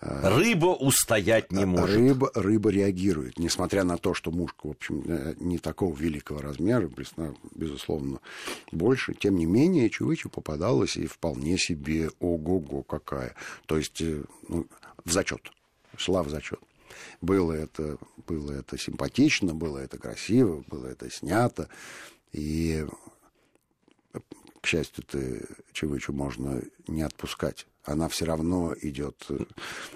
Рыба 0.00 0.66
устоять 0.66 1.50
не 1.50 1.64
может. 1.64 1.96
Рыба, 1.96 2.30
рыба 2.34 2.70
реагирует, 2.70 3.38
несмотря 3.38 3.82
на 3.82 3.98
то, 3.98 4.14
что 4.14 4.30
мушка, 4.30 4.68
в 4.68 4.70
общем, 4.70 5.02
э, 5.06 5.34
не 5.40 5.58
такого 5.58 5.94
великого 5.96 6.40
размера, 6.40 6.86
блесна, 6.86 7.34
безусловно, 7.54 8.20
больше. 8.70 9.14
Тем 9.14 9.36
не 9.36 9.46
менее, 9.46 9.90
чувычу 9.90 10.28
попадалась 10.30 10.96
и 10.96 11.06
вполне 11.06 11.58
себе 11.58 12.10
ого-го 12.20 12.84
какая. 12.84 13.34
То 13.66 13.76
есть 13.76 14.00
э, 14.00 14.22
ну, 14.48 14.68
в 15.04 15.10
зачет, 15.10 15.50
шла 15.96 16.22
в 16.22 16.28
зачет. 16.28 16.60
Было 17.20 17.52
это, 17.52 17.98
было 18.28 18.52
это 18.52 18.78
симпатично, 18.78 19.52
было 19.52 19.78
это 19.78 19.98
красиво, 19.98 20.62
было 20.68 20.86
это 20.86 21.10
снято. 21.10 21.68
И, 22.32 22.86
к 24.60 24.66
счастью, 24.66 25.02
ты 25.04 25.44
чевычу 25.72 26.12
можно 26.12 26.62
не 26.86 27.02
отпускать 27.02 27.66
она 27.88 28.08
все 28.08 28.26
равно 28.26 28.74
идет... 28.82 29.24
Э, 29.30 29.38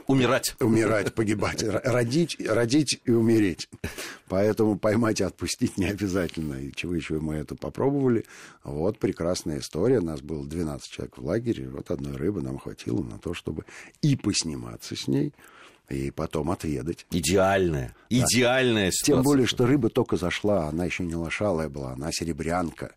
умирать. 0.07 0.55
Умирать, 0.61 1.15
погибать. 1.15 1.63
Родить, 1.63 2.37
родить 2.41 3.01
и 3.05 3.11
умереть. 3.11 3.69
Поэтому 4.29 4.79
поймать 4.79 5.21
и 5.21 5.25
отпустить 5.25 5.77
не 5.77 5.87
обязательно. 5.87 6.55
И 6.55 6.73
чего 6.73 6.95
еще 6.95 7.21
мы 7.21 7.35
это 7.35 7.55
попробовали. 7.55 8.25
Вот 8.65 8.99
прекрасная 8.99 9.59
история. 9.59 10.01
Нас 10.01 10.21
было 10.23 10.45
12 10.45 10.91
человек 10.91 11.19
в 11.19 11.25
лагере. 11.25 11.69
Вот 11.69 11.91
одной 11.91 12.17
рыбы 12.17 12.41
нам 12.41 12.59
хватило 12.59 13.03
на 13.03 13.19
то, 13.19 13.35
чтобы 13.35 13.65
и 14.01 14.17
посниматься 14.17 14.97
с 14.97 15.07
ней, 15.07 15.35
и 15.89 16.11
потом 16.11 16.51
отведать. 16.51 17.07
Идеальная. 17.11 17.95
Да. 18.09 18.17
Идеальная 18.17 18.91
ситуация. 18.91 19.15
Тем 19.15 19.23
более, 19.23 19.47
что 19.47 19.67
рыба 19.67 19.91
только 19.91 20.17
зашла, 20.17 20.69
она 20.69 20.87
еще 20.87 21.05
не 21.05 21.15
лошалая 21.15 21.69
была, 21.69 21.93
она 21.93 22.11
серебрянка. 22.11 22.95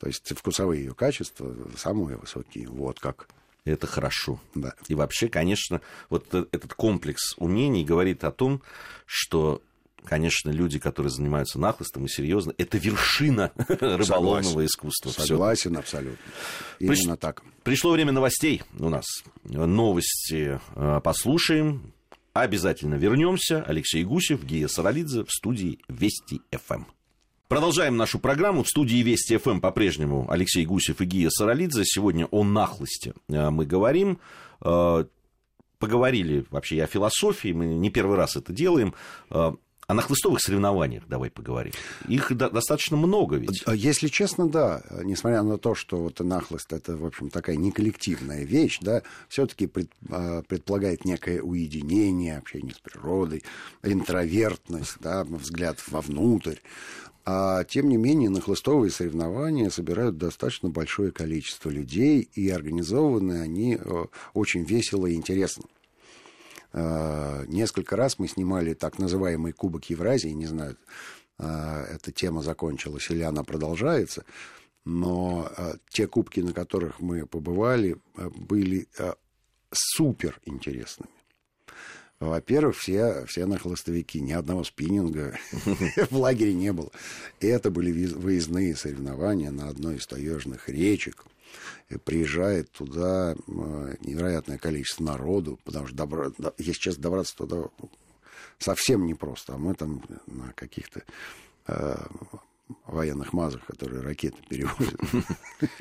То 0.00 0.08
есть 0.08 0.36
вкусовые 0.36 0.84
ее 0.84 0.94
качества 0.94 1.54
самые 1.76 2.16
высокие. 2.16 2.68
Вот 2.68 2.98
как 2.98 3.28
Это 3.64 3.86
хорошо. 3.86 4.40
Да. 4.54 4.74
И 4.88 4.94
вообще, 4.94 5.28
конечно, 5.28 5.80
вот 6.10 6.32
этот 6.34 6.74
комплекс 6.74 7.34
умений 7.38 7.84
говорит 7.84 8.24
о 8.24 8.30
том, 8.30 8.62
что 9.06 9.62
конечно, 10.04 10.50
люди, 10.50 10.78
которые 10.78 11.10
занимаются 11.10 11.58
нахлыстом 11.58 12.04
и 12.04 12.08
серьезно, 12.08 12.52
это 12.58 12.76
вершина 12.76 13.52
рыболовного 13.68 14.42
Согласен. 14.42 14.66
искусства. 14.66 15.10
Согласен, 15.10 15.70
Всё. 15.72 15.80
абсолютно. 15.80 16.18
Именно 16.78 17.16
Приш... 17.16 17.20
так. 17.20 17.42
Пришло 17.62 17.92
время 17.92 18.12
новостей 18.12 18.62
у 18.78 18.90
нас. 18.90 19.06
Новости 19.44 20.60
э, 20.74 21.00
послушаем. 21.02 21.92
Обязательно 22.34 22.96
вернемся. 22.96 23.62
Алексей 23.62 24.04
Гусев, 24.04 24.44
Гия 24.44 24.68
Саралидзе 24.68 25.24
в 25.24 25.30
студии 25.30 25.78
Вести 25.88 26.42
ФМ. 26.50 26.82
Продолжаем 27.54 27.96
нашу 27.96 28.18
программу. 28.18 28.64
В 28.64 28.68
студии 28.68 28.96
Вести 28.96 29.36
ФМ 29.36 29.60
по-прежнему 29.60 30.26
Алексей 30.28 30.66
Гусев 30.66 31.00
и 31.00 31.04
Гия 31.04 31.30
Саралидзе. 31.30 31.82
Сегодня 31.84 32.26
о 32.32 32.42
нахлости 32.42 33.14
э, 33.28 33.50
мы 33.50 33.64
говорим. 33.64 34.18
Э, 34.60 35.04
поговорили 35.78 36.46
вообще 36.50 36.82
о 36.82 36.88
философии, 36.88 37.52
мы 37.52 37.66
не 37.66 37.90
первый 37.90 38.16
раз 38.16 38.34
это 38.34 38.52
делаем. 38.52 38.92
О 39.86 39.94
нахлыстовых 39.94 40.40
соревнованиях 40.40 41.04
давай 41.08 41.30
поговорим. 41.30 41.72
Их 42.08 42.34
достаточно 42.36 42.96
много 42.96 43.36
ведь. 43.36 43.64
Если 43.74 44.08
честно, 44.08 44.48
да. 44.48 44.82
Несмотря 45.02 45.42
на 45.42 45.58
то, 45.58 45.74
что 45.74 45.98
вот 45.98 46.20
нахлыст 46.20 46.72
это, 46.72 46.96
в 46.96 47.04
общем, 47.04 47.28
такая 47.30 47.56
не 47.56 47.70
коллективная 47.70 48.44
вещь, 48.44 48.78
да, 48.80 49.02
все-таки 49.28 49.66
пред, 49.66 49.90
предполагает 50.48 51.04
некое 51.04 51.42
уединение, 51.42 52.38
общение 52.38 52.74
с 52.74 52.78
природой, 52.78 53.42
интровертность, 53.82 54.96
да, 55.00 55.24
взгляд 55.24 55.78
вовнутрь. 55.88 56.56
А 57.26 57.64
тем 57.64 57.88
не 57.88 57.96
менее, 57.96 58.28
на 58.28 58.40
хлыстовые 58.40 58.90
соревнования 58.90 59.70
собирают 59.70 60.18
достаточно 60.18 60.68
большое 60.68 61.10
количество 61.10 61.70
людей, 61.70 62.28
и 62.34 62.50
организованы 62.50 63.40
они 63.40 63.78
э, 63.80 64.04
очень 64.34 64.64
весело 64.64 65.06
и 65.06 65.14
интересно. 65.14 65.64
Э, 66.74 67.44
несколько 67.46 67.96
раз 67.96 68.18
мы 68.18 68.28
снимали 68.28 68.74
так 68.74 68.98
называемый 68.98 69.52
Кубок 69.52 69.84
Евразии, 69.86 70.30
не 70.30 70.46
знаю, 70.46 70.76
э, 71.38 71.86
эта 71.94 72.12
тема 72.12 72.42
закончилась 72.42 73.08
или 73.10 73.22
она 73.22 73.44
продолжается, 73.44 74.24
но 74.84 75.50
те 75.88 76.06
кубки, 76.06 76.40
на 76.40 76.52
которых 76.52 77.00
мы 77.00 77.24
побывали, 77.24 77.96
были 78.14 78.86
супер 79.72 80.38
интересными. 80.44 81.08
Во-первых, 82.20 82.76
все, 82.76 83.24
все 83.26 83.46
на 83.46 83.58
холостовики, 83.58 84.20
ни 84.20 84.32
одного 84.32 84.64
спиннинга 84.64 85.38
в 86.10 86.16
лагере 86.16 86.54
не 86.54 86.72
было. 86.72 86.90
И 87.40 87.46
это 87.46 87.70
были 87.70 88.06
выездные 88.06 88.76
соревнования 88.76 89.50
на 89.50 89.68
одной 89.68 89.96
из 89.96 90.06
таежных 90.06 90.68
речек. 90.68 91.24
Приезжает 92.04 92.70
туда 92.70 93.34
невероятное 93.46 94.58
количество 94.58 95.04
народу, 95.04 95.58
потому 95.64 95.86
что 95.86 95.96
добра... 95.96 96.30
если 96.58 96.80
честно, 96.80 97.02
добраться 97.02 97.36
туда 97.36 97.64
совсем 98.58 99.06
непросто. 99.06 99.54
А 99.54 99.58
мы 99.58 99.74
там 99.74 100.02
на 100.26 100.52
каких-то 100.52 101.02
э, 101.66 101.96
военных 102.86 103.32
мазах, 103.32 103.64
которые 103.66 104.02
ракеты 104.02 104.38
перевозят, 104.48 104.98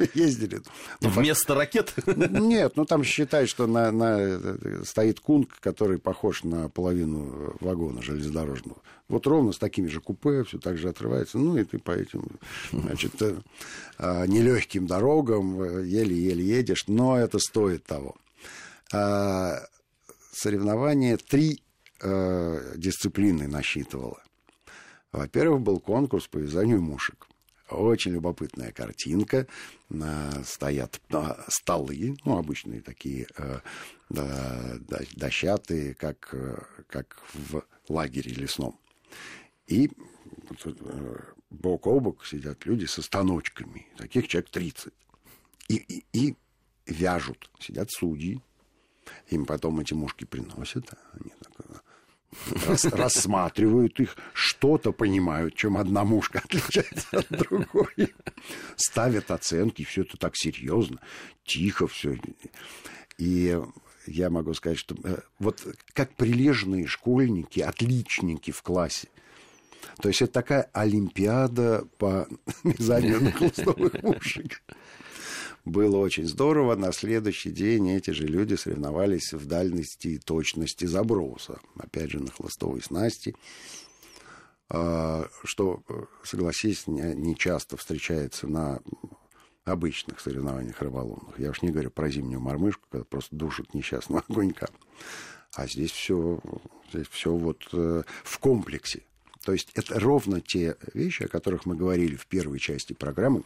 ездили. 0.14 0.62
Ну, 1.02 1.10
Вместо 1.10 1.56
ракет? 1.56 1.94
Нет, 2.06 2.74
ну 2.76 2.86
там 2.86 3.04
считай, 3.04 3.48
что 3.48 3.68
на, 3.68 3.92
на, 3.92 4.84
стоит 4.84 5.20
кунг, 5.20 5.60
который 5.60 5.98
похож 5.98 6.44
на 6.44 6.70
половину 6.70 7.56
вагона 7.62 8.02
железнодорожного. 8.02 8.82
Вот 9.08 9.28
ровно 9.28 9.52
с 9.52 9.58
такими 9.58 9.88
же 9.88 10.02
купе, 10.02 10.44
все 10.44 10.58
так 10.60 10.78
же 10.78 10.90
отрывается. 10.90 11.38
Ну, 11.38 11.58
и 11.58 11.64
ты 11.64 11.78
по 11.78 11.92
этим, 11.92 12.40
значит, 12.72 13.22
э, 13.22 13.36
а, 13.98 14.26
нелегким 14.26 14.88
дорогам 14.88 15.62
э, 15.62 15.86
еле-еле 15.86 16.44
едешь, 16.44 16.86
но 16.88 17.18
это 17.18 17.38
стоит 17.40 17.86
того. 17.86 18.16
А, 18.94 19.60
соревнование 20.32 21.18
три 21.18 21.62
э, 22.02 22.74
дисциплины 22.76 23.48
насчитывало. 23.48 24.23
Во-первых, 25.14 25.62
был 25.62 25.80
конкурс 25.80 26.28
по 26.28 26.40
вязанию 26.40 26.82
мушек. 26.82 27.28
Очень 27.70 28.14
любопытная 28.14 28.72
картинка. 28.72 29.48
Стоят 30.44 31.00
столы, 31.48 32.18
ну, 32.26 32.38
обычные 32.38 32.82
такие 32.82 33.28
э, 33.38 33.60
дощатые, 35.16 35.94
как, 35.94 36.34
э, 36.34 36.58
как 36.88 37.24
в 37.34 37.64
лагере 37.88 38.34
лесном. 38.34 38.80
И 39.68 39.90
э, 40.66 41.20
бок 41.52 41.88
о 41.88 42.00
бок 42.00 42.26
сидят 42.26 42.66
люди 42.66 42.86
со 42.86 43.02
станочками. 43.04 43.88
Таких 43.98 44.28
человек 44.28 44.50
30. 44.50 44.94
И, 45.70 45.76
и, 45.76 46.06
и 46.12 46.36
вяжут. 46.88 47.50
Сидят 47.60 47.92
судьи. 47.92 48.42
Им 49.28 49.46
потом 49.46 49.80
эти 49.80 49.94
мушки 49.94 50.26
приносят. 50.26 50.92
Они 51.14 51.32
так 51.40 51.73
рассматривают 52.92 54.00
их, 54.00 54.16
что-то 54.34 54.92
понимают, 54.92 55.56
чем 55.56 55.78
одна 55.78 56.04
мушка 56.04 56.40
отличается 56.44 57.08
от 57.12 57.28
другой. 57.30 58.14
Ставят 58.76 59.32
оценки, 59.32 59.84
все 59.84 60.02
это 60.02 60.18
так 60.18 60.36
серьезно, 60.36 61.00
тихо 61.46 61.88
все. 61.88 62.18
И 63.18 63.60
я 64.08 64.30
могу 64.30 64.54
сказать, 64.54 64.78
что 64.78 64.96
э, 65.04 65.20
вот 65.40 65.66
как 65.94 66.14
прилежные 66.16 66.88
школьники, 66.88 67.60
отличники 67.60 68.52
в 68.52 68.62
классе, 68.62 69.08
то 70.02 70.10
есть 70.10 70.22
это 70.22 70.34
такая 70.34 70.70
олимпиада 70.74 71.86
по 71.98 72.28
вязанию 72.64 73.22
нахлыстовых 73.22 74.02
мушек. 74.02 74.62
Было 75.66 75.98
очень 75.98 76.28
здорово. 76.28 76.76
На 76.76 76.92
следующий 76.92 77.52
день 77.52 77.90
эти 77.92 78.12
же 78.12 78.28
люди 78.28 78.56
соревновались 78.56 79.32
в 79.34 79.46
дальности 79.46 80.10
и 80.10 80.18
точности 80.20 80.86
заброса. 80.86 81.60
Опять 81.78 82.12
же, 82.12 82.20
на 82.20 82.32
хлыстовой 82.32 82.82
снасти. 82.82 83.36
А, 84.70 85.28
что, 85.44 85.82
согласись, 86.24 86.88
не 86.88 87.36
часто 87.36 87.78
встречается 87.78 88.48
на 88.48 88.82
обычных 89.64 90.20
соревнованиях 90.20 90.82
рыболовных. 90.82 91.40
Я 91.40 91.52
уж 91.52 91.62
не 91.62 91.70
говорю 91.70 91.90
про 91.92 92.10
зимнюю 92.10 92.42
мормышку, 92.42 92.84
когда 92.90 93.06
просто 93.06 93.36
душит 93.36 93.74
несчастного 93.74 94.24
огонька. 94.30 94.68
А 95.54 95.68
здесь 95.68 95.92
все, 95.92 96.42
здесь 96.92 97.08
все 97.08 97.34
вот 97.34 97.70
э, 97.72 98.04
в 98.24 98.40
комплексе. 98.40 99.04
То 99.46 99.54
есть 99.54 99.72
это 99.76 100.00
ровно 100.00 100.42
те 100.42 100.78
вещи, 100.94 101.24
о 101.24 101.28
которых 101.28 101.66
мы 101.66 101.76
говорили 101.76 102.16
в 102.16 102.28
первой 102.28 102.60
части 102.60 102.94
программы, 102.94 103.44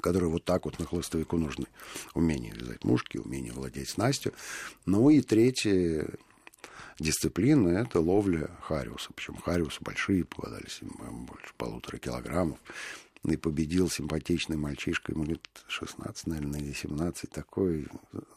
которые 0.00 0.30
вот 0.30 0.44
так 0.44 0.64
вот 0.64 0.78
на 0.78 0.86
хлыстовику 0.86 1.36
нужны. 1.36 1.66
Умение 2.14 2.52
вязать 2.52 2.84
мушки, 2.84 3.18
умение 3.18 3.52
владеть 3.52 3.90
снастью. 3.90 4.32
Ну 4.86 5.10
и 5.10 5.20
третья 5.20 6.06
дисциплина– 6.98 7.68
это 7.80 8.00
ловля 8.00 8.50
хариуса. 8.62 9.10
Причем 9.14 9.36
хариусы 9.36 9.78
большие, 9.80 10.24
попадались 10.24 10.80
больше 10.82 11.52
полутора 11.56 11.98
килограммов. 11.98 12.58
И 13.24 13.36
победил 13.36 13.90
симпатичный 13.90 14.56
мальчишка, 14.56 15.12
ему 15.12 15.24
лет 15.24 15.42
16, 15.66 16.28
наверное, 16.28 16.60
или 16.60 16.72
17, 16.72 17.28
такой, 17.28 17.88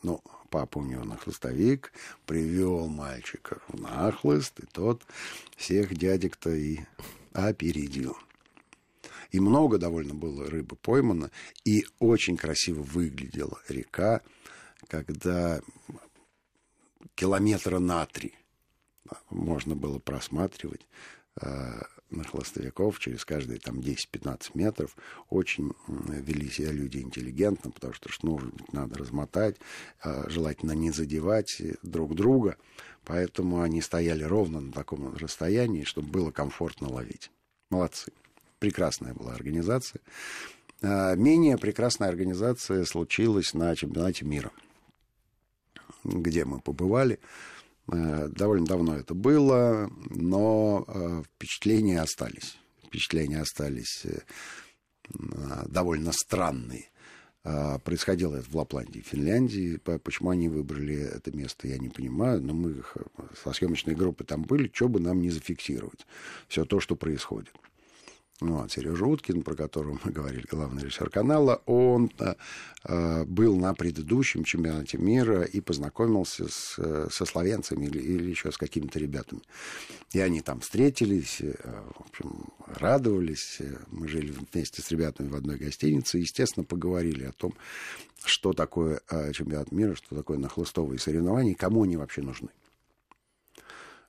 ну, 0.01 0.23
папа 0.49 0.79
у 0.79 0.83
него 0.83 1.03
нахлыстовик, 1.03 1.93
привел 2.25 2.87
мальчика 2.87 3.59
в 3.67 3.79
нахлыст, 3.79 4.59
и 4.59 4.65
тот 4.65 5.03
всех 5.55 5.95
дядек-то 5.95 6.49
и 6.49 6.79
опередил. 7.31 8.17
И 9.31 9.39
много 9.39 9.77
довольно 9.77 10.13
было 10.13 10.49
рыбы 10.49 10.75
поймано. 10.75 11.31
И 11.65 11.85
очень 11.99 12.37
красиво 12.37 12.81
выглядела 12.81 13.59
река, 13.69 14.21
когда 14.87 15.61
километра 17.15 17.79
на 17.79 18.05
три 18.05 18.33
можно 19.29 19.75
было 19.75 19.99
просматривать 19.99 20.85
э, 21.41 21.81
на 22.09 22.23
хлостовиков 22.23 22.99
через 22.99 23.25
каждые 23.25 23.59
там 23.59 23.79
10-15 23.79 24.51
метров. 24.53 24.95
Очень 25.29 25.71
вели 25.87 26.49
себя 26.49 26.71
люди 26.71 26.97
интеллигентно, 26.97 27.71
потому 27.71 27.93
что 27.93 28.09
ну, 28.21 28.39
надо 28.71 28.97
размотать, 28.97 29.57
э, 30.03 30.29
желательно 30.29 30.73
не 30.73 30.91
задевать 30.91 31.61
друг 31.83 32.15
друга. 32.15 32.57
Поэтому 33.05 33.61
они 33.61 33.81
стояли 33.81 34.23
ровно 34.23 34.59
на 34.59 34.71
таком 34.71 35.15
расстоянии, 35.15 35.83
чтобы 35.83 36.09
было 36.09 36.31
комфортно 36.31 36.89
ловить. 36.89 37.31
Молодцы 37.69 38.11
прекрасная 38.61 39.13
была 39.15 39.33
организация. 39.33 40.01
А, 40.81 41.15
менее 41.15 41.57
прекрасная 41.57 42.09
организация 42.09 42.85
случилась 42.85 43.53
на 43.53 43.75
чемпионате 43.75 44.23
мира, 44.23 44.51
где 46.03 46.45
мы 46.45 46.61
побывали. 46.61 47.19
А, 47.87 48.27
довольно 48.27 48.67
давно 48.67 48.95
это 48.95 49.15
было, 49.15 49.91
но 50.09 50.85
а, 50.87 51.23
впечатления 51.23 51.99
остались. 51.99 52.57
Впечатления 52.85 53.39
остались 53.39 54.05
э, 54.05 54.19
довольно 55.67 56.11
странные. 56.11 56.89
Происходило 57.41 58.35
это 58.35 58.49
в 58.49 58.55
Лапландии, 58.55 58.99
Финляндии. 58.99 59.77
Почему 59.77 60.29
они 60.29 60.49
выбрали 60.49 60.97
это 60.97 61.35
место, 61.35 61.69
я 61.69 61.77
не 61.77 61.87
понимаю. 61.87 62.41
Но 62.41 62.53
мы 62.53 62.83
со 63.41 63.53
съемочной 63.53 63.95
группы 63.95 64.25
там 64.25 64.41
были, 64.41 64.69
что 64.73 64.89
бы 64.89 64.99
нам 64.99 65.21
не 65.21 65.29
зафиксировать. 65.29 66.05
Все 66.49 66.65
то, 66.65 66.81
что 66.81 66.97
происходит. 66.97 67.53
Вот, 68.41 68.71
Сережа 68.71 69.05
Уткин, 69.05 69.43
про 69.43 69.53
которого 69.53 69.99
мы 70.03 70.11
говорили, 70.11 70.43
главный 70.49 70.81
режиссер 70.81 71.11
канала, 71.11 71.61
он 71.67 72.11
э, 72.17 73.23
был 73.25 73.55
на 73.55 73.75
предыдущем 73.75 74.43
чемпионате 74.45 74.97
мира 74.97 75.43
и 75.43 75.61
познакомился 75.61 76.47
с, 76.49 76.79
со 77.11 77.25
словенцами 77.25 77.85
или, 77.85 77.99
или 77.99 78.31
еще 78.31 78.51
с 78.51 78.57
какими-то 78.57 78.97
ребятами. 78.97 79.43
И 80.13 80.19
они 80.19 80.41
там 80.41 80.61
встретились, 80.61 81.39
э, 81.39 81.53
в 81.95 82.01
общем, 82.01 82.45
радовались. 82.65 83.59
Мы 83.91 84.07
жили 84.07 84.31
вместе 84.31 84.81
с 84.81 84.89
ребятами 84.89 85.29
в 85.29 85.35
одной 85.35 85.57
гостинице. 85.57 86.17
Естественно, 86.17 86.63
поговорили 86.63 87.25
о 87.25 87.33
том, 87.33 87.53
что 88.25 88.53
такое 88.53 89.01
э, 89.11 89.33
чемпионат 89.33 89.71
мира, 89.71 89.93
что 89.93 90.15
такое 90.15 90.39
нахлыстовые 90.39 90.97
соревнования 90.97 91.53
кому 91.53 91.83
они 91.83 91.95
вообще 91.95 92.23
нужны. 92.23 92.49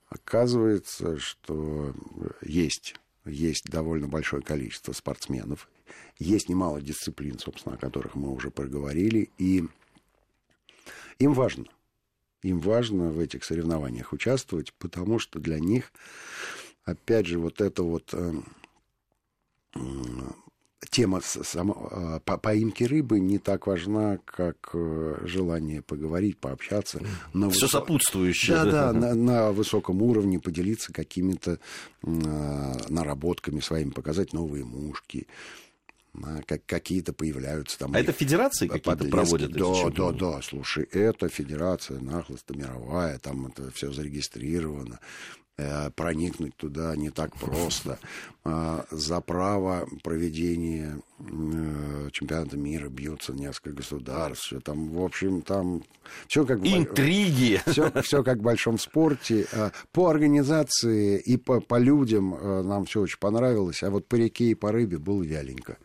Оказывается, 0.09 1.19
что 1.19 1.93
есть 2.41 2.95
есть 3.25 3.65
довольно 3.65 4.07
большое 4.07 4.41
количество 4.41 4.91
спортсменов, 4.93 5.69
есть 6.19 6.49
немало 6.49 6.81
дисциплин, 6.81 7.39
собственно, 7.39 7.75
о 7.75 7.79
которых 7.79 8.15
мы 8.15 8.31
уже 8.31 8.51
проговорили, 8.51 9.29
и 9.37 9.63
им 11.19 11.33
важно, 11.33 11.65
им 12.41 12.59
важно 12.59 13.11
в 13.11 13.19
этих 13.19 13.43
соревнованиях 13.43 14.13
участвовать, 14.13 14.73
потому 14.73 15.19
что 15.19 15.39
для 15.39 15.59
них, 15.59 15.91
опять 16.83 17.25
же, 17.25 17.39
вот 17.39 17.61
это 17.61 17.83
вот 17.83 18.13
э, 18.13 18.33
тема 20.89 21.21
само, 21.21 22.21
по 22.25 22.37
поимки 22.37 22.83
рыбы 22.83 23.19
не 23.19 23.37
так 23.39 23.67
важна, 23.67 24.19
как 24.25 24.69
э, 24.73 25.17
желание 25.23 25.81
поговорить, 25.81 26.37
пообщаться. 26.37 26.99
На 27.33 27.49
Все 27.49 27.65
высо... 27.65 27.79
сопутствующее. 27.79 28.55
Да, 28.55 28.65
да, 28.65 28.93
на, 28.93 29.15
на 29.15 29.51
высоком 29.51 30.01
уровне 30.01 30.39
поделиться 30.39 30.93
какими-то 30.93 31.59
э, 32.03 32.07
наработками 32.89 33.59
своими, 33.59 33.89
показать 33.89 34.33
новые 34.33 34.65
мушки 34.65 35.27
как 36.45 36.65
какие-то 36.65 37.13
появляются 37.13 37.79
там. 37.79 37.93
А 37.95 37.99
это 37.99 38.11
федерации 38.11 38.67
какие-то 38.67 39.05
проводят? 39.05 39.51
Да, 39.51 39.89
да, 39.89 40.11
да. 40.11 40.41
Слушай, 40.41 40.83
это 40.91 41.27
федерация 41.27 41.99
нахлыста 41.99 42.55
мировая, 42.55 43.17
там 43.19 43.47
это 43.47 43.71
все 43.71 43.91
зарегистрировано. 43.91 44.99
Э, 45.55 45.91
проникнуть 45.91 46.55
туда 46.57 46.95
не 46.95 47.11
так 47.11 47.35
просто. 47.37 47.99
А, 48.43 48.87
за 48.89 49.21
право 49.21 49.87
проведения 50.01 50.99
э, 51.19 52.09
чемпионата 52.11 52.57
мира 52.57 52.89
бьются 52.89 53.33
несколько 53.33 53.69
государств. 53.69 54.51
Там, 54.63 54.89
в 54.89 55.03
общем, 55.03 55.43
там 55.43 55.83
все 56.27 56.43
как 56.43 56.65
интриги. 56.65 57.61
Все, 57.67 57.91
все 58.01 58.23
как 58.23 58.39
в 58.39 58.41
большом 58.41 58.79
спорте. 58.79 59.45
А, 59.53 59.71
по 59.91 60.09
организации 60.09 61.19
и 61.19 61.37
по, 61.37 61.61
по 61.61 61.77
людям 61.77 62.33
э, 62.33 62.63
нам 62.63 62.85
все 62.85 63.01
очень 63.01 63.19
понравилось, 63.19 63.83
а 63.83 63.91
вот 63.91 64.07
по 64.07 64.15
реке 64.15 64.45
и 64.45 64.55
по 64.55 64.71
рыбе 64.71 64.97
было 64.97 65.21
вяленько. 65.21 65.77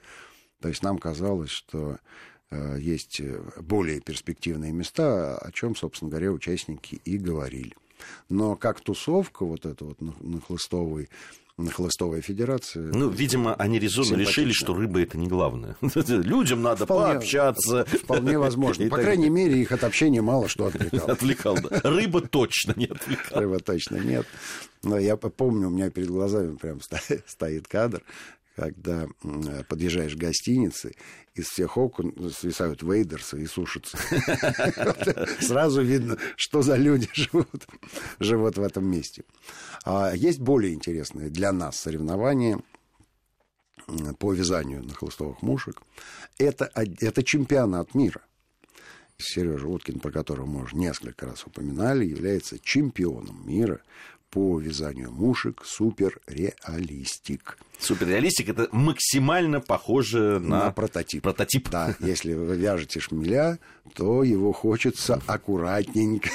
То 0.62 0.68
есть 0.68 0.83
нам 0.83 0.96
казалось, 0.96 1.50
что 1.50 1.98
есть 2.78 3.20
более 3.61 4.00
перспективные 4.00 4.72
места, 4.72 5.37
о 5.37 5.52
чем, 5.52 5.76
собственно 5.76 6.11
говоря, 6.11 6.33
участники 6.33 6.98
и 7.04 7.18
говорили. 7.18 7.74
Но 8.28 8.56
как 8.56 8.80
тусовка 8.80 9.44
вот 9.44 9.66
эта 9.66 9.84
вот 9.84 10.00
нахлыстовый 10.00 11.08
Хлыстовая 11.66 12.20
федерация. 12.20 12.84
Ну, 12.92 13.08
видимо, 13.08 13.52
они 13.54 13.80
резонно 13.80 14.14
решили, 14.14 14.52
что 14.52 14.74
рыба 14.74 15.00
это 15.00 15.18
не 15.18 15.26
главное. 15.26 15.76
Людям 15.80 16.62
надо 16.62 16.84
вполне, 16.84 17.14
пообщаться. 17.14 17.84
Вполне 17.84 18.38
возможно. 18.38 18.88
По 18.90 18.98
крайней 18.98 19.28
мере, 19.28 19.61
их 19.61 19.72
от 19.72 19.82
общения 19.82 20.22
мало 20.22 20.48
что 20.48 20.66
отвлекало. 20.66 21.12
Отвлекал, 21.12 21.56
да. 21.56 21.80
Рыба 21.82 22.20
точно 22.20 22.74
не 22.76 22.87
отвлекала. 22.87 23.42
Рыба 23.42 23.58
точно 23.58 23.96
нет. 23.96 24.24
Но 24.84 24.98
я 24.98 25.16
помню, 25.16 25.66
у 25.66 25.70
меня 25.70 25.90
перед 25.90 26.08
глазами 26.08 26.54
прям 26.54 26.78
стоит 27.26 27.66
кадр, 27.66 28.02
когда 28.59 29.07
подъезжаешь 29.68 30.16
к 30.16 30.18
гостинице, 30.18 30.92
из 31.33 31.47
всех 31.47 31.77
окон 31.77 32.12
свисают 32.33 32.83
вейдерсы 32.83 33.40
и 33.40 33.47
сушатся. 33.47 33.97
Сразу 35.40 35.81
видно, 35.83 36.18
что 36.35 36.62
за 36.62 36.75
люди 36.75 37.09
живут, 37.14 37.68
живут 38.18 38.59
в 38.59 38.62
этом 38.62 38.85
месте. 38.85 39.23
А 39.85 40.12
есть 40.12 40.40
более 40.40 40.75
интересные 40.75 41.31
для 41.31 41.53
нас 41.53 41.77
соревнования 41.77 42.59
по 44.18 44.33
вязанию 44.33 44.83
на 44.83 44.92
хлыстовых 44.92 45.40
мушек. 45.40 45.81
Это, 46.37 46.68
это 46.75 47.23
чемпионат 47.23 47.94
мира. 47.94 48.23
Сережа 49.18 49.68
Уткин, 49.68 50.01
про 50.01 50.11
которого 50.11 50.47
мы 50.47 50.62
уже 50.62 50.77
несколько 50.77 51.27
раз 51.27 51.47
упоминали, 51.47 52.05
является 52.05 52.59
чемпионом 52.59 53.47
мира 53.47 53.83
по 54.31 54.59
вязанию 54.59 55.11
мушек 55.11 55.62
суперреалистик. 55.64 57.59
Суперреалистик 57.79 58.49
это 58.51 58.69
максимально 58.73 59.61
похоже 59.61 60.38
на, 60.41 60.64
на 60.64 60.71
прототип. 60.73 61.23
прототип. 61.23 61.69
Да, 61.71 61.95
если 62.01 62.35
вы 62.35 62.57
вяжете 62.57 63.01
шмеля, 63.01 63.59
то 63.95 64.23
его 64.23 64.53
хочется 64.53 65.23
аккуратненько 65.27 66.31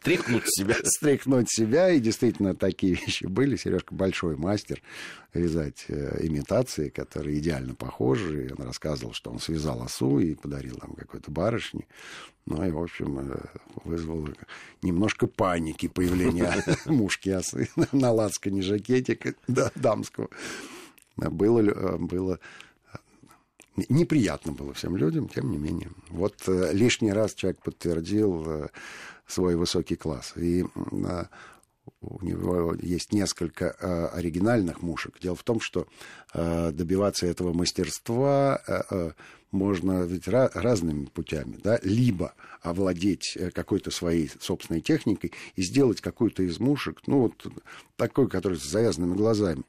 Стряхнуть 0.00 0.44
себя. 0.46 0.76
Стряхнуть 0.84 1.50
себя, 1.50 1.90
и 1.90 2.00
действительно 2.00 2.54
такие 2.54 2.94
вещи 2.94 3.26
были. 3.26 3.56
Сережка 3.56 3.94
большой 3.94 4.36
мастер 4.36 4.82
вязать 5.32 5.84
э, 5.88 6.26
имитации, 6.26 6.88
которые 6.88 7.38
идеально 7.38 7.74
похожи. 7.74 8.46
И 8.46 8.52
он 8.52 8.66
рассказывал, 8.66 9.12
что 9.12 9.30
он 9.30 9.38
связал 9.40 9.82
осу 9.82 10.18
и 10.18 10.34
подарил 10.34 10.78
нам 10.80 10.94
какой-то 10.94 11.30
барышне. 11.30 11.86
Ну 12.46 12.64
и, 12.64 12.70
в 12.70 12.78
общем, 12.78 13.18
э, 13.18 13.36
вызвал 13.84 14.28
немножко 14.82 15.26
паники 15.26 15.88
появление 15.88 16.52
мушки 16.86 17.30
осы 17.30 17.68
на 17.92 18.12
лацкане 18.12 18.62
жакетика 18.62 19.34
да, 19.48 19.70
дамского. 19.74 20.28
Было, 21.16 21.60
э, 21.60 21.96
было 21.98 22.38
неприятно 23.88 24.52
было 24.52 24.72
всем 24.72 24.96
людям, 24.96 25.28
тем 25.28 25.50
не 25.50 25.58
менее. 25.58 25.90
Вот 26.10 26.36
лишний 26.46 27.12
раз 27.12 27.34
человек 27.34 27.60
подтвердил 27.60 28.70
свой 29.26 29.56
высокий 29.56 29.96
класс. 29.96 30.32
И 30.36 30.64
а, 31.06 31.28
у 32.00 32.24
него 32.24 32.74
есть 32.80 33.12
несколько 33.12 33.76
а, 33.80 34.08
оригинальных 34.08 34.82
мушек. 34.82 35.18
Дело 35.20 35.36
в 35.36 35.42
том, 35.42 35.60
что 35.60 35.86
а, 36.32 36.70
добиваться 36.72 37.26
этого 37.26 37.52
мастерства 37.52 38.60
можно 39.50 40.02
ведь 40.02 40.26
разными 40.26 41.04
путями, 41.04 41.60
да, 41.62 41.78
либо 41.84 42.34
овладеть 42.60 43.36
э, 43.36 43.52
какой-то 43.52 43.92
своей 43.92 44.28
собственной 44.40 44.80
техникой 44.80 45.32
и 45.54 45.62
сделать 45.62 46.00
какую-то 46.00 46.42
из 46.42 46.58
мушек, 46.58 47.02
ну, 47.06 47.20
вот 47.20 47.46
такой, 47.94 48.28
который 48.28 48.58
с 48.58 48.64
завязанными 48.64 49.14
глазами 49.14 49.62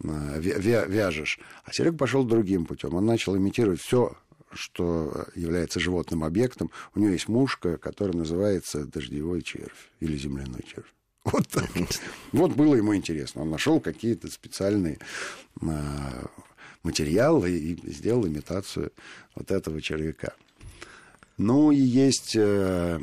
вяжешь. 0.00 1.38
А 1.64 1.72
Серега 1.72 1.96
пошел 1.96 2.24
другим 2.24 2.66
путем. 2.66 2.94
Он 2.94 3.06
начал 3.06 3.36
имитировать 3.36 3.80
все 3.80 4.14
что 4.54 5.26
является 5.34 5.80
животным 5.80 6.24
объектом, 6.24 6.70
у 6.94 7.00
нее 7.00 7.12
есть 7.12 7.28
мушка, 7.28 7.76
которая 7.78 8.16
называется 8.16 8.84
дождевой 8.84 9.42
червь 9.42 9.90
или 10.00 10.16
земляной 10.16 10.64
червь. 10.66 10.92
Вот 11.24 11.48
так. 11.48 11.70
Вот 12.32 12.52
было 12.52 12.74
ему 12.74 12.94
интересно. 12.94 13.42
Он 13.42 13.50
нашел 13.50 13.80
какие-то 13.80 14.28
специальные 14.28 14.98
а, 15.62 16.26
материалы 16.82 17.50
и 17.50 17.90
сделал 17.90 18.26
имитацию 18.26 18.92
вот 19.34 19.50
этого 19.50 19.80
червяка. 19.80 20.34
Ну 21.36 21.72
и 21.72 21.76
есть 21.76 22.36
э, 22.36 23.00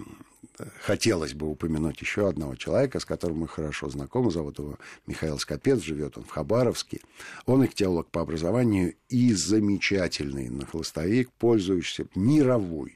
хотелось 0.80 1.34
бы 1.34 1.47
упомянуть 1.47 2.01
еще 2.01 2.27
одного 2.27 2.56
человека, 2.56 2.99
с 2.99 3.06
которым 3.06 3.39
мы 3.39 3.47
хорошо 3.47 3.89
знакомы. 3.89 4.32
Зовут 4.32 4.60
его 4.60 4.77
Михаил 5.08 5.39
Скопец, 5.39 5.80
живет 5.82 6.17
он 6.17 6.23
в 6.23 6.30
Хабаровске. 6.30 7.01
Он 7.45 7.65
ихтиолог 7.65 8.08
по 8.08 8.21
образованию 8.21 8.95
и 9.10 9.34
замечательный 9.34 10.49
нахлыстовик, 10.49 11.32
пользующийся 11.32 12.08
мировой 12.15 12.95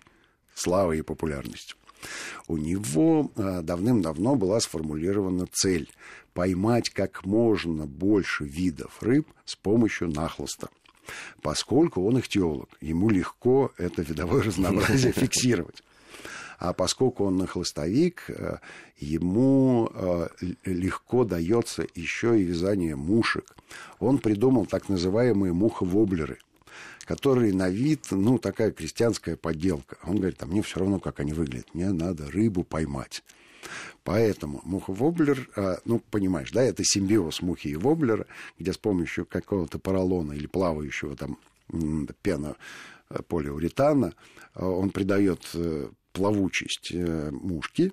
славой 0.53 0.99
и 0.99 1.03
популярностью. 1.03 1.77
У 2.47 2.57
него 2.57 3.31
а, 3.35 3.61
давным-давно 3.61 4.35
была 4.35 4.59
сформулирована 4.59 5.47
цель 5.51 5.91
поймать 6.33 6.89
как 6.89 7.25
можно 7.25 7.85
больше 7.87 8.43
видов 8.43 9.01
рыб 9.01 9.27
с 9.45 9.55
помощью 9.55 10.09
нахлыста. 10.09 10.69
Поскольку 11.41 12.05
он 12.05 12.19
ихтиолог, 12.19 12.69
ему 12.81 13.09
легко 13.09 13.71
это 13.77 14.01
видовое 14.01 14.43
разнообразие 14.45 15.13
фиксировать. 15.13 15.83
А 16.57 16.73
поскольку 16.73 17.25
он 17.25 17.37
нахлыстовик, 17.37 18.25
э, 18.29 18.57
ему 18.97 19.89
э, 19.93 20.27
легко 20.65 21.23
дается 21.25 21.85
еще 21.95 22.39
и 22.39 22.43
вязание 22.43 22.95
мушек. 22.95 23.55
Он 23.99 24.19
придумал 24.19 24.65
так 24.65 24.89
называемые 24.89 25.53
муховоблеры 25.53 26.39
которые 27.05 27.53
на 27.53 27.69
вид, 27.69 28.07
ну, 28.09 28.39
такая 28.39 28.71
крестьянская 28.71 29.35
подделка. 29.35 29.97
Он 30.01 30.15
говорит, 30.15 30.41
а 30.41 30.47
мне 30.47 30.63
все 30.63 30.79
равно, 30.79 30.99
как 30.99 31.19
они 31.19 31.33
выглядят, 31.33 31.75
мне 31.75 31.91
надо 31.91 32.31
рыбу 32.31 32.63
поймать. 32.63 33.23
Поэтому 34.03 34.61
муха-воблер, 34.63 35.49
э, 35.55 35.77
ну, 35.85 36.01
понимаешь, 36.09 36.51
да, 36.51 36.63
это 36.63 36.83
симбиоз 36.83 37.43
мухи 37.43 37.67
и 37.67 37.75
воблера, 37.75 38.25
где 38.57 38.73
с 38.73 38.77
помощью 38.79 39.27
какого-то 39.27 39.77
поролона 39.77 40.33
или 40.33 40.47
плавающего 40.47 41.15
там 41.15 41.37
пена 42.23 42.55
полиуретана 43.27 44.13
он 44.55 44.89
придает 44.91 45.41
плавучесть 46.15 46.91
э, 46.93 47.29
мушки, 47.31 47.91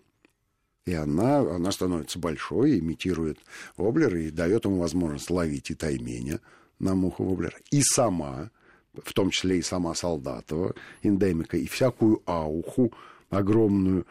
И 0.87 0.95
она, 0.95 1.39
она 1.39 1.71
становится 1.73 2.19
большой, 2.19 2.79
имитирует 2.79 3.39
воблер 3.77 4.17
и 4.17 4.31
дает 4.31 4.65
ему 4.65 4.79
возможность 4.79 5.31
ловить 5.31 5.71
и 5.71 5.75
тайменя 5.75 6.41
на 6.79 6.95
муху 6.95 7.25
воблера. 7.25 7.57
И 7.71 7.83
сама, 7.83 8.51
в 8.95 9.13
том 9.13 9.31
числе 9.31 9.59
и 9.59 9.63
сама 9.63 9.95
Солдатова, 9.95 10.75
эндемика, 11.03 11.57
и 11.57 11.67
всякую 11.67 12.23
ауху 12.27 12.93
огромную. 13.31 14.07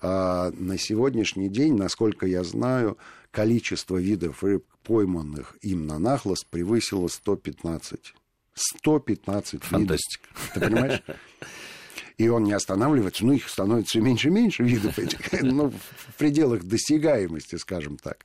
А 0.00 0.50
на 0.50 0.78
сегодняшний 0.78 1.48
день, 1.48 1.74
насколько 1.74 2.26
я 2.26 2.44
знаю, 2.44 2.98
количество 3.30 3.96
видов 3.96 4.42
рыб, 4.44 4.64
пойманных 4.82 5.56
им 5.62 5.86
на 5.86 5.98
нахлост, 5.98 6.46
превысило 6.46 7.08
115. 7.08 8.14
115 8.54 9.64
Фантастика. 9.64 10.28
видов. 10.28 10.50
Ты 10.52 10.60
понимаешь? 10.60 11.02
и 12.18 12.28
он 12.28 12.44
не 12.44 12.52
останавливается, 12.52 13.24
ну, 13.24 13.32
их 13.32 13.48
становится 13.48 14.00
меньше 14.00 14.28
и 14.28 14.30
меньше 14.30 14.62
видов 14.62 14.98
этих, 14.98 15.20
ну, 15.42 15.70
в 15.70 16.14
пределах 16.18 16.62
достигаемости, 16.62 17.56
скажем 17.56 17.96
так. 17.96 18.18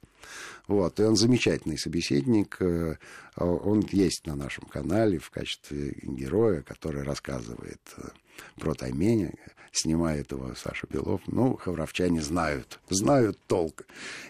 Вот, 0.69 0.99
и 0.99 1.03
он 1.03 1.15
замечательный 1.15 1.79
собеседник, 1.79 2.57
э, 2.59 2.95
он 3.37 3.83
есть 3.91 4.27
на 4.27 4.35
нашем 4.35 4.65
канале 4.65 5.17
в 5.17 5.31
качестве 5.31 5.95
героя, 6.03 6.61
который 6.61 7.01
рассказывает 7.01 7.81
э, 7.97 8.09
про 8.55 8.75
Тайменя, 8.75 9.33
снимает 9.71 10.31
его 10.31 10.53
Саша 10.55 10.87
Белов. 10.89 11.21
Ну, 11.27 11.55
хавровчане 11.55 12.21
знают, 12.21 12.79
знают 12.89 13.37
толк. 13.47 13.85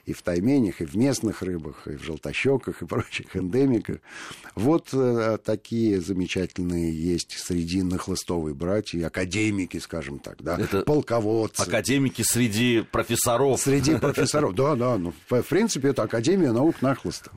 И 0.05 0.13
в 0.13 0.21
тайменях, 0.21 0.81
и 0.81 0.85
в 0.85 0.95
местных 0.95 1.41
рыбах, 1.41 1.87
и 1.87 1.95
в 1.95 2.03
желтощеках, 2.03 2.81
и 2.81 2.85
прочих 2.85 3.35
эндемиках. 3.35 3.97
Вот 4.55 4.89
э, 4.93 5.37
такие 5.43 6.01
замечательные 6.01 6.93
есть 6.93 7.37
среди 7.37 7.83
нахлыстовой 7.83 8.53
братьев, 8.53 9.05
академики, 9.05 9.77
скажем 9.77 10.19
так, 10.19 10.41
да, 10.41 10.57
Это 10.57 10.81
полководцы. 10.81 11.61
Академики 11.61 12.23
среди 12.25 12.81
профессоров. 12.81 13.61
Среди 13.61 13.97
профессоров, 13.97 14.55
да, 14.55 14.75
да. 14.75 14.97
Ну, 14.97 15.13
в 15.29 15.43
принципе, 15.43 15.89
это 15.89 16.03
Академия 16.29 16.51
наук 16.51 16.81
нахлыста 16.81 17.31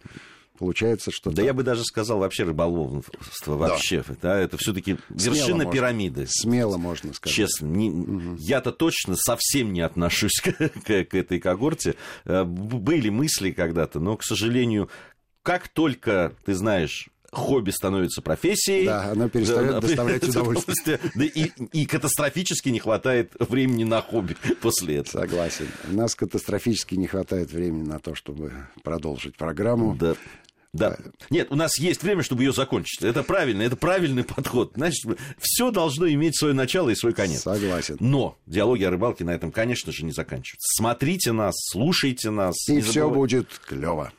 получается, 0.58 1.10
что... 1.10 1.32
Да 1.32 1.42
я 1.42 1.54
бы 1.54 1.64
даже 1.64 1.82
сказал 1.82 2.20
вообще 2.20 2.44
рыболовство 2.44 3.56
вообще. 3.56 4.04
Да. 4.06 4.14
Да, 4.22 4.38
это 4.38 4.56
все-таки 4.58 4.96
вершина 5.08 5.64
можно. 5.64 5.72
пирамиды. 5.72 6.26
Смело 6.28 6.76
можно 6.76 7.12
сказать. 7.14 7.34
Честно. 7.34 7.66
Не, 7.66 7.90
угу. 7.90 8.36
Я-то 8.38 8.70
точно 8.70 9.16
совсем 9.16 9.72
не 9.72 9.80
отношусь 9.80 10.40
к, 10.40 10.52
к, 10.52 11.04
к 11.04 11.14
этой 11.16 11.40
когорте. 11.40 11.96
Э, 12.26 12.44
были 12.44 13.08
мысли 13.08 13.50
когда-то, 13.50 13.98
но, 13.98 14.16
к 14.16 14.22
сожалению, 14.22 14.88
как 15.42 15.66
только, 15.66 16.32
ты 16.44 16.54
знаешь, 16.54 17.08
хобби 17.32 17.70
становится 17.70 18.22
профессией. 18.22 18.86
Да, 18.86 19.10
оно 19.10 19.28
перестает 19.28 19.80
доставлять 19.80 20.22
удовольствие. 20.28 21.00
Да, 21.14 21.24
и, 21.24 21.50
и 21.72 21.86
катастрофически 21.86 22.68
не 22.68 22.78
хватает 22.78 23.32
времени 23.38 23.84
на 23.84 24.02
хобби 24.02 24.36
после 24.60 24.96
этого. 24.96 25.22
Согласен. 25.22 25.66
У 25.90 25.94
нас 25.94 26.14
катастрофически 26.14 26.94
не 26.94 27.06
хватает 27.06 27.50
времени 27.50 27.88
на 27.88 27.98
то, 27.98 28.14
чтобы 28.14 28.52
продолжить 28.82 29.36
программу. 29.36 29.94
Да. 29.94 30.14
Да. 30.72 30.96
Нет, 31.28 31.48
у 31.50 31.54
нас 31.54 31.78
есть 31.78 32.02
время, 32.02 32.22
чтобы 32.22 32.44
ее 32.44 32.52
закончить. 32.52 33.02
Это 33.02 33.22
правильно, 33.22 33.60
это 33.60 33.76
правильный 33.76 34.24
подход. 34.24 34.72
Значит, 34.74 35.18
все 35.38 35.70
должно 35.70 36.08
иметь 36.08 36.38
свое 36.38 36.54
начало 36.54 36.88
и 36.88 36.94
свой 36.94 37.12
конец. 37.12 37.42
Согласен. 37.42 37.98
Но 38.00 38.38
диалоги 38.46 38.84
о 38.84 38.90
рыбалке 38.90 39.24
на 39.24 39.32
этом, 39.32 39.52
конечно 39.52 39.92
же, 39.92 40.04
не 40.04 40.12
заканчиваются. 40.12 40.66
Смотрите 40.78 41.32
нас, 41.32 41.54
слушайте 41.70 42.30
нас. 42.30 42.56
И 42.68 42.80
все 42.80 43.10
будет 43.10 43.48
клево. 43.66 44.12